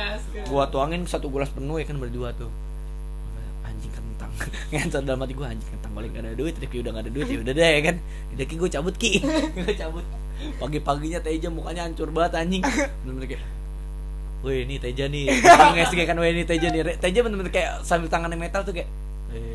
[0.47, 2.47] Gua tuangin satu gelas penuh ya kan berdua tuh
[4.75, 7.39] ngentot dalam hati gua anjing kentang gak ada duit Rifki udah gak ada duit ya
[7.41, 7.97] udah deh ya kan.
[8.35, 9.11] Udah ki gua cabut ki.
[9.57, 10.05] Gua cabut.
[10.61, 12.63] Pagi paginya Teja mukanya hancur banget anjing.
[13.07, 13.45] Bener-bener kayak
[14.45, 15.25] Wih ini Teja nih.
[15.79, 16.99] Ngesik kan Wih ini Teja nih.
[16.99, 18.91] Teja bener-bener kayak sambil tangannya metal tuh kayak
[19.33, 19.55] eh.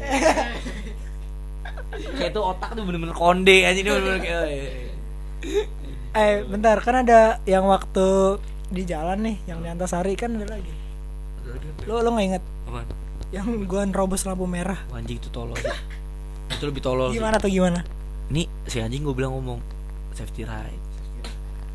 [2.18, 5.66] Kayak tuh otak tuh bener-bener konde aja Ini bener-bener kayak eh.
[6.10, 8.40] eh bentar kan ada yang waktu
[8.74, 10.74] di jalan nih yang di Antasari kan ada lagi.
[11.86, 13.09] Lo lo nggak inget Apaan?
[13.32, 15.70] Yang gua nerobos lampu merah Wah, anjing itu tolol sih.
[16.52, 17.18] itu lebih tolol sih.
[17.18, 17.82] gimana tuh gimana
[18.28, 19.58] Nih si anjing gue bilang ngomong
[20.12, 20.82] safety ride.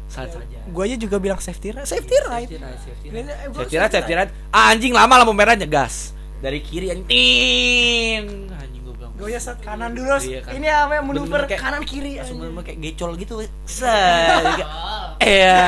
[0.07, 0.59] Saat saja.
[0.69, 3.31] gua aja juga bilang safety ride safety ride Safety ride, safety Ini, ride.
[3.33, 4.31] eh, gua Safety ride, safety ride.
[4.49, 6.15] Ah, anjing lama lampu merahnya gas.
[6.39, 7.07] Dari kiri anjing.
[7.07, 8.25] Tin.
[8.53, 9.11] Anjing gue bilang.
[9.13, 10.53] gue ya set kanan dulu Iya, kan.
[10.53, 13.35] ini apa manuver Bener-bener kayak- kanan kiri bener kayak gecol gitu.
[13.65, 14.63] Set.
[14.63, 15.59] Oh, Iya,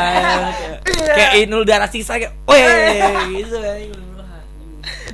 [0.53, 1.15] kayak- Iya.
[1.17, 3.03] kayak inul darah sisa kayak, weh,
[3.35, 4.06] gitu anjing.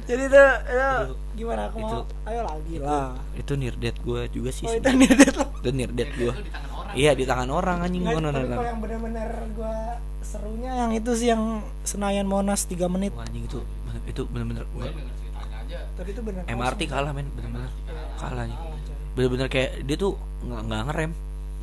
[0.02, 1.16] Jadi itu, Aduh.
[1.38, 1.90] gimana aku mau?
[1.90, 3.14] Itu- ayo lagi lah.
[3.38, 4.64] Itu nirdet gue juga sih.
[4.66, 5.44] oh itu niat lo?
[5.62, 6.32] Itu nirdet gue.
[6.34, 6.94] itu di tangan orang.
[6.98, 8.02] Iya di tangan orang anjing.
[8.02, 8.42] Gue nonton.
[8.50, 9.74] kalau yang benar-benar gua
[10.22, 11.42] serunya yang itu sih yang
[11.86, 13.12] Senayan Monas 3 menit.
[13.14, 13.60] Wah, anjing itu
[14.02, 14.42] itu gue
[14.82, 15.78] aja.
[15.96, 17.26] Tapi itu benar MRT kalah men.
[17.32, 17.70] Bener-bener
[18.18, 18.44] kalah.
[18.44, 18.94] nih Kalah, coy.
[19.12, 20.12] bener-bener kayak dia tuh
[20.44, 21.12] nggak nggak ngerem.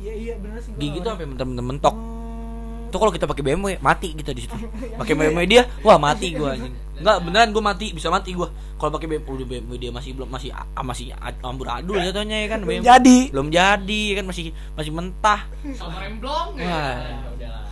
[0.00, 0.70] Iya iya benar sih.
[0.72, 1.94] Gua gigi tuh sampai mentok mentok.
[1.94, 4.56] Hmm, tuh kalau kita pakai BMW mati kita di situ.
[5.00, 8.52] Pakai BMW dia wah mati gua anjing nggak beneran gua mati bisa mati gua.
[8.76, 12.60] Kalau pakai BMW udah BMW dia masih belum masih ah, masih amburadul jatuhnya ya kan?
[12.60, 14.24] belum jadi belum jadi kan?
[14.28, 14.44] Masih
[14.76, 15.40] masih mentah.
[15.76, 16.68] Sama remblong ya?
[16.68, 16.96] Wah.
[17.00, 17.66] Ya udahlah.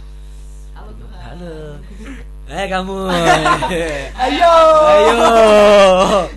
[0.73, 1.21] Halo Tuhan.
[1.21, 1.57] Halo.
[2.49, 2.99] Eh kamu.
[4.25, 4.55] Ayo.
[4.89, 5.21] Ayo.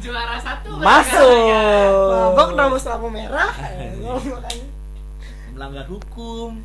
[0.04, 2.36] Juara satu masuk.
[2.36, 3.52] Babak rambut lampu merah.
[5.56, 6.60] Melanggar hukum.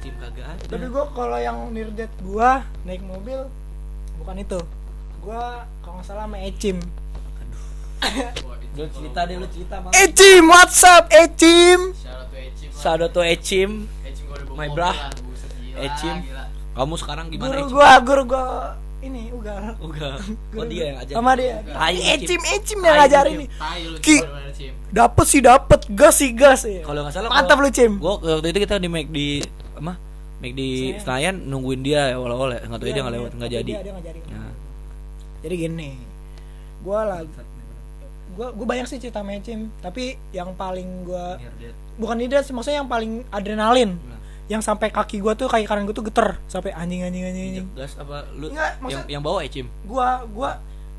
[0.00, 0.64] Tim kagak ada.
[0.64, 3.44] Tapi gua kalau yang nirdet gua naik mobil
[4.18, 4.60] bukan itu
[5.28, 6.80] gua kalau nggak salah sama Ecim
[8.78, 9.92] lu cerita deh lu cerita Mang.
[9.92, 11.92] Ecim what's up Ecim
[12.72, 13.84] Shout out to Ecim
[14.56, 15.12] My brah.
[15.76, 16.24] Ecim.
[16.72, 17.74] kamu sekarang gimana guru Ecim?
[17.76, 18.44] gua guru gua
[19.04, 20.16] ini ugal Enggak.
[20.56, 21.14] Oh dia yang ajar.
[21.20, 22.78] sama dia Tai, Ecim Ecim.
[22.80, 23.48] Yang ngajarin nih
[24.00, 24.16] Ki.
[24.88, 26.80] dapet sih dapet gas sih gas ya.
[26.88, 29.44] Kalau nggak salah mantap lu Cim Gua waktu itu kita di make di
[29.76, 29.92] apa?
[30.40, 32.64] Make di Senayan nungguin dia awal-awal ya.
[32.64, 33.72] Enggak tahu dia nggak lewat, nggak jadi.
[35.38, 35.90] Jadi gini
[36.78, 37.30] gua lagi
[38.32, 41.38] gua gua banyak sih cerita sama Ecim tapi yang paling gua
[41.94, 44.18] bukan ide sih maksudnya yang paling adrenalin Nah.
[44.48, 47.66] yang sampai kaki gua tuh kaki kanan gua tuh geter sampai anjing anjing anjing, anjing.
[47.72, 49.66] Gas apa lu Nggak, yang maksud- yang bawa Ecim?
[49.82, 50.50] gua gua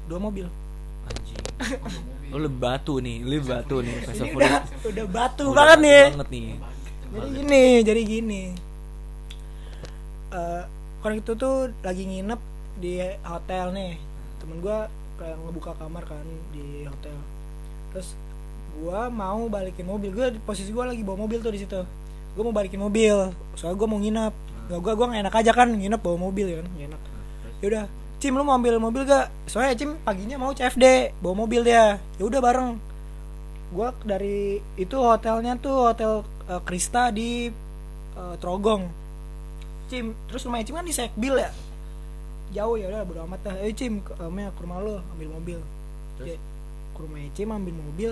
[0.06, 0.46] dua mobil
[1.06, 1.40] Anjing.
[2.30, 4.06] Lu lebih batu nih, lu batu nih.
[4.06, 6.46] Ini udah udah batu Udah banget nih Banget nih.
[7.10, 8.42] jadi gini jadi gini
[10.30, 10.62] Eh
[11.00, 12.42] kalau itu tuh lagi nginep
[12.78, 13.92] di hotel nih
[14.40, 14.88] temen gua
[15.20, 16.26] kayak ngebuka kamar kan
[16.56, 17.18] di hotel.
[17.94, 18.16] Terus
[18.80, 20.10] gua mau balikin mobil.
[20.16, 21.82] Gua posisi gua lagi bawa mobil tuh di situ.
[22.34, 24.34] Gua mau balikin mobil soalnya gua mau nginep.
[24.72, 27.02] Nggak gua gua nggak enak aja kan nginep bawa mobil ya kan nggak enak.
[27.60, 27.86] Yaudah
[28.20, 32.04] Cim lu mau ambil mobil gak soalnya Cim paginya mau CFD bawa mobil dia.
[32.20, 32.76] Ya udah bareng.
[33.72, 37.48] Gua dari itu hotelnya tuh hotel eh, Krista di
[38.16, 38.92] eh, Trogong.
[39.88, 41.52] Cim terus rumah Cim kan di Sekbil ya
[42.50, 45.60] jauh ya udah bodo amat dah eh Cim ke, eh, ke rumah lo ambil mobil
[46.18, 46.28] Terus?
[46.28, 46.38] Ya,
[46.92, 48.12] ke rumah Cim ambil mobil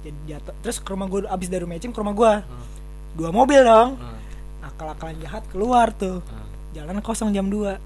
[0.00, 2.64] jadi jatuh terus ke rumah gua abis dari rumah Cim ke rumah gua Hmm.
[3.14, 4.18] dua mobil dong Ah,
[4.64, 6.46] akal-akalan jahat keluar tuh ah.
[6.72, 7.76] jalan kosong jam 2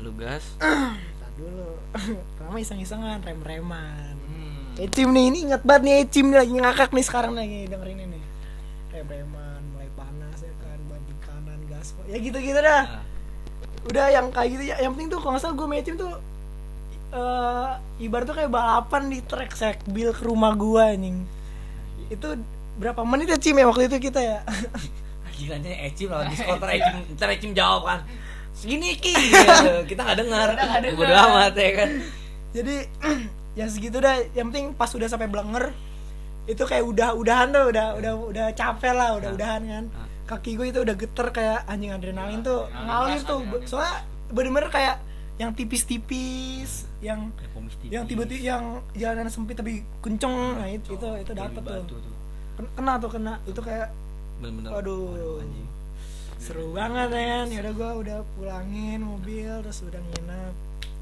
[0.00, 0.44] Lu gas.
[0.56, 1.76] Ntar dulu
[2.36, 4.78] pertama iseng-isengan rem-reman Hmm.
[4.78, 8.20] Ecim nih ini inget banget nih Ecim nih lagi ngakak nih sekarang lagi dengerin ini
[8.88, 13.02] rem-reman mulai panas ya kan banting kanan gas ya gitu-gitu dah Ah.
[13.86, 14.76] Udah yang kayak gitu ya.
[14.78, 16.12] Yang penting tuh kalau nggak salah gue Ecim tuh
[17.10, 21.26] eh ibarat tuh kayak balapan di trek sekbil ke rumah gua anjing.
[22.06, 22.38] Itu
[22.78, 24.38] berapa menit ya Cim ya waktu itu kita ya?
[25.36, 28.00] Gilanya Ecim lawan diskoter Ecim Ntar Ecim jawab kan.
[28.50, 29.14] Segini Ki.
[29.90, 30.52] Kita gak dengar.
[30.92, 31.90] Bodo amat ya kan.
[32.52, 32.76] Jadi
[33.58, 34.20] ya segitu dah.
[34.36, 35.72] Yang penting pas udah sampai blenger
[36.44, 39.36] itu kayak udah udahan tuh udah udah udah capek lah udah Ah.
[39.38, 39.84] udahan kan.
[39.96, 40.06] Ah.
[40.30, 43.96] Kaki gue itu udah geter kayak anjing adrenalin tuh Adrenalin ngalir tuh adrenalin soalnya
[44.28, 44.96] bener-bener kayak
[45.36, 47.90] yang tipis-tipis yang Ya, tipis.
[47.90, 51.98] yang tiba-tiba yang jalanan sempit tapi kenceng nah itu itu, itu dapet tuh
[52.54, 53.88] Ken- kena tuh kena itu kayak
[54.38, 55.40] Bener-bener Waduh.
[55.40, 55.68] anjing.
[56.38, 60.54] seru banget ya kan ya udah gue udah pulangin mobil terus udah nginep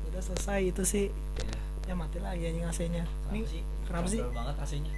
[0.08, 1.06] udah selesai itu sih
[1.38, 1.54] Ya.
[1.84, 3.62] ya mati lagi anjing AC-nya ini Kenapa sih?
[3.84, 4.92] kenapa sih banget AC-nya?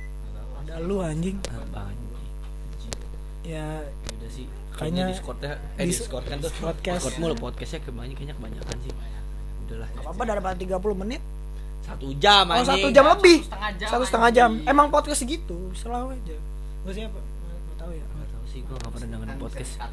[0.61, 2.10] ada lu anjing anjing.
[3.51, 4.47] Ya Ya udah sih.
[4.73, 6.53] Kayaknya Discord-nya eh dis- Discord kan tuh.
[6.57, 6.97] podcast.
[6.97, 8.93] Discord mulu podcastnya kebanyakan kayaknya kebanyakan sih.
[9.61, 9.89] Udahlah.
[9.93, 11.23] apa apa daripada 30 menit
[11.81, 14.69] Satu jam oh satu jam lebih Satu setengah jam, satu setengah jam anjing.
[14.69, 16.37] emang podcast segitu selalu aja
[16.81, 19.73] gue siapa nggak tahu ya Gak tau sih gua gak pernah dengerin podcast.
[19.77, 19.91] kat.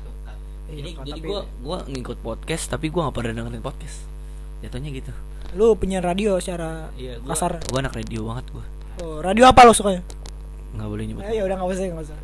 [0.68, 3.98] Jadi Iya, gua gua ngikut podcast tapi gua gak pernah dengerin podcast.
[4.60, 5.12] Jatuhnya gitu.
[5.54, 8.66] lu punya radio secara Iya, gua kasar gua anak radio banget gua.
[9.00, 10.02] oh radio apa lo sukanya
[10.74, 11.24] Nggak boleh nyebut.
[11.24, 12.18] eh, ya udah nggak usah nggak usah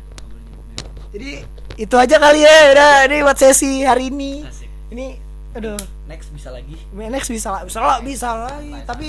[1.14, 1.30] jadi
[1.78, 4.42] itu aja kali ya udah ini buat sesi hari ini.
[4.42, 4.70] Asik.
[4.90, 5.06] ini
[5.54, 5.78] aduh.
[6.10, 6.74] Next bisa lagi.
[6.90, 8.02] next bisa lah bisa lah.
[8.02, 9.08] Bisa lagi Santai, tapi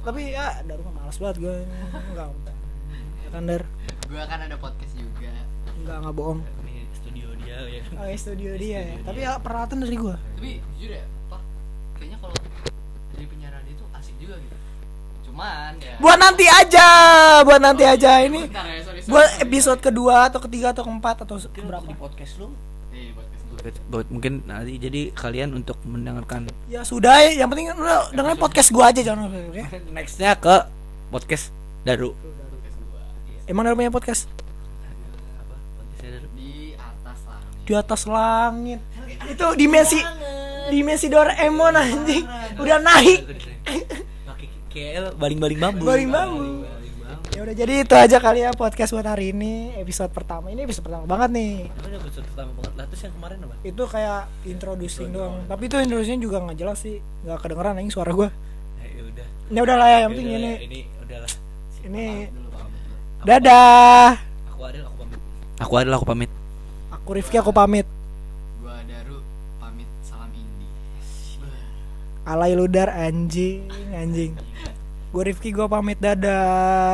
[0.00, 1.56] tapi ya dari rumah malas banget gue
[2.16, 2.28] enggak
[3.20, 3.62] ya kan dar?
[4.08, 5.28] Gue kan ada podcast juga.
[5.76, 6.40] Enggak enggak bohong.
[6.64, 7.80] Ini studio dia ya.
[8.00, 8.80] oh ya studio dia ya.
[8.80, 9.28] Studio tapi dia.
[9.28, 10.50] ya peralatan dari gue tapi
[10.80, 11.38] jujur ya apa
[12.00, 12.36] kayaknya kalau
[13.12, 14.56] jadi penyiar radio itu asik juga gitu
[15.30, 16.88] cuman ya buat nanti aja
[17.46, 19.42] buat nanti aja ini Bentar ya, sorry, sorry, buat sorry.
[19.46, 22.48] episode kedua atau ketiga atau keempat atau Berapa berapa di podcast lu?
[22.50, 23.82] Podcast gue.
[23.88, 28.68] Buat mungkin nanti jadi kalian untuk mendengarkan ya sudah ya yang penting lu dengerin podcast
[28.68, 29.62] gue aja jangan lupa oke
[29.94, 30.56] nextnya ke
[31.10, 32.10] podcast Daru.
[32.12, 33.02] Gua.
[33.46, 34.26] Emang ada punya podcast
[35.96, 36.26] Daru.
[36.34, 38.80] di atas lah di atas langit
[39.26, 40.00] itu dimensi
[40.68, 42.24] dimensi Doraemon anjing
[42.56, 43.20] udah naik
[44.70, 45.82] KL baling-baling bambu.
[45.82, 46.62] Baling bambu.
[47.30, 49.74] Ya udah jadi itu aja kali ya podcast buat hari ini.
[49.76, 50.46] Episode pertama.
[50.48, 51.54] Ini episode pertama banget nih.
[51.72, 52.72] Udah episode pertama banget?
[52.74, 53.54] Lah terus yang kemarin apa?
[53.60, 55.44] itu kayak introducing Intro doang.
[55.44, 56.96] tapi itu introducing juga nggak jelas sih.
[57.22, 58.28] Nggak kedengeran anjing suara gue
[58.80, 59.26] Ya, ya udah.
[59.48, 60.52] ya udah lah ya yang Ya penting udah, ini.
[60.60, 61.30] ini udahlah.
[61.82, 62.04] ini
[63.20, 64.08] dadah.
[64.48, 65.20] Aku Adel aku pamit.
[65.58, 66.30] Aku Adel aku pamit.
[66.90, 67.86] aku Rifki aku pamit.
[68.58, 69.18] Gua Daru
[69.58, 69.88] pamit.
[70.02, 70.66] Salam indi.
[72.22, 74.32] Alay ludar anjing anjing
[75.10, 76.86] gue Rifki gue pamit dadah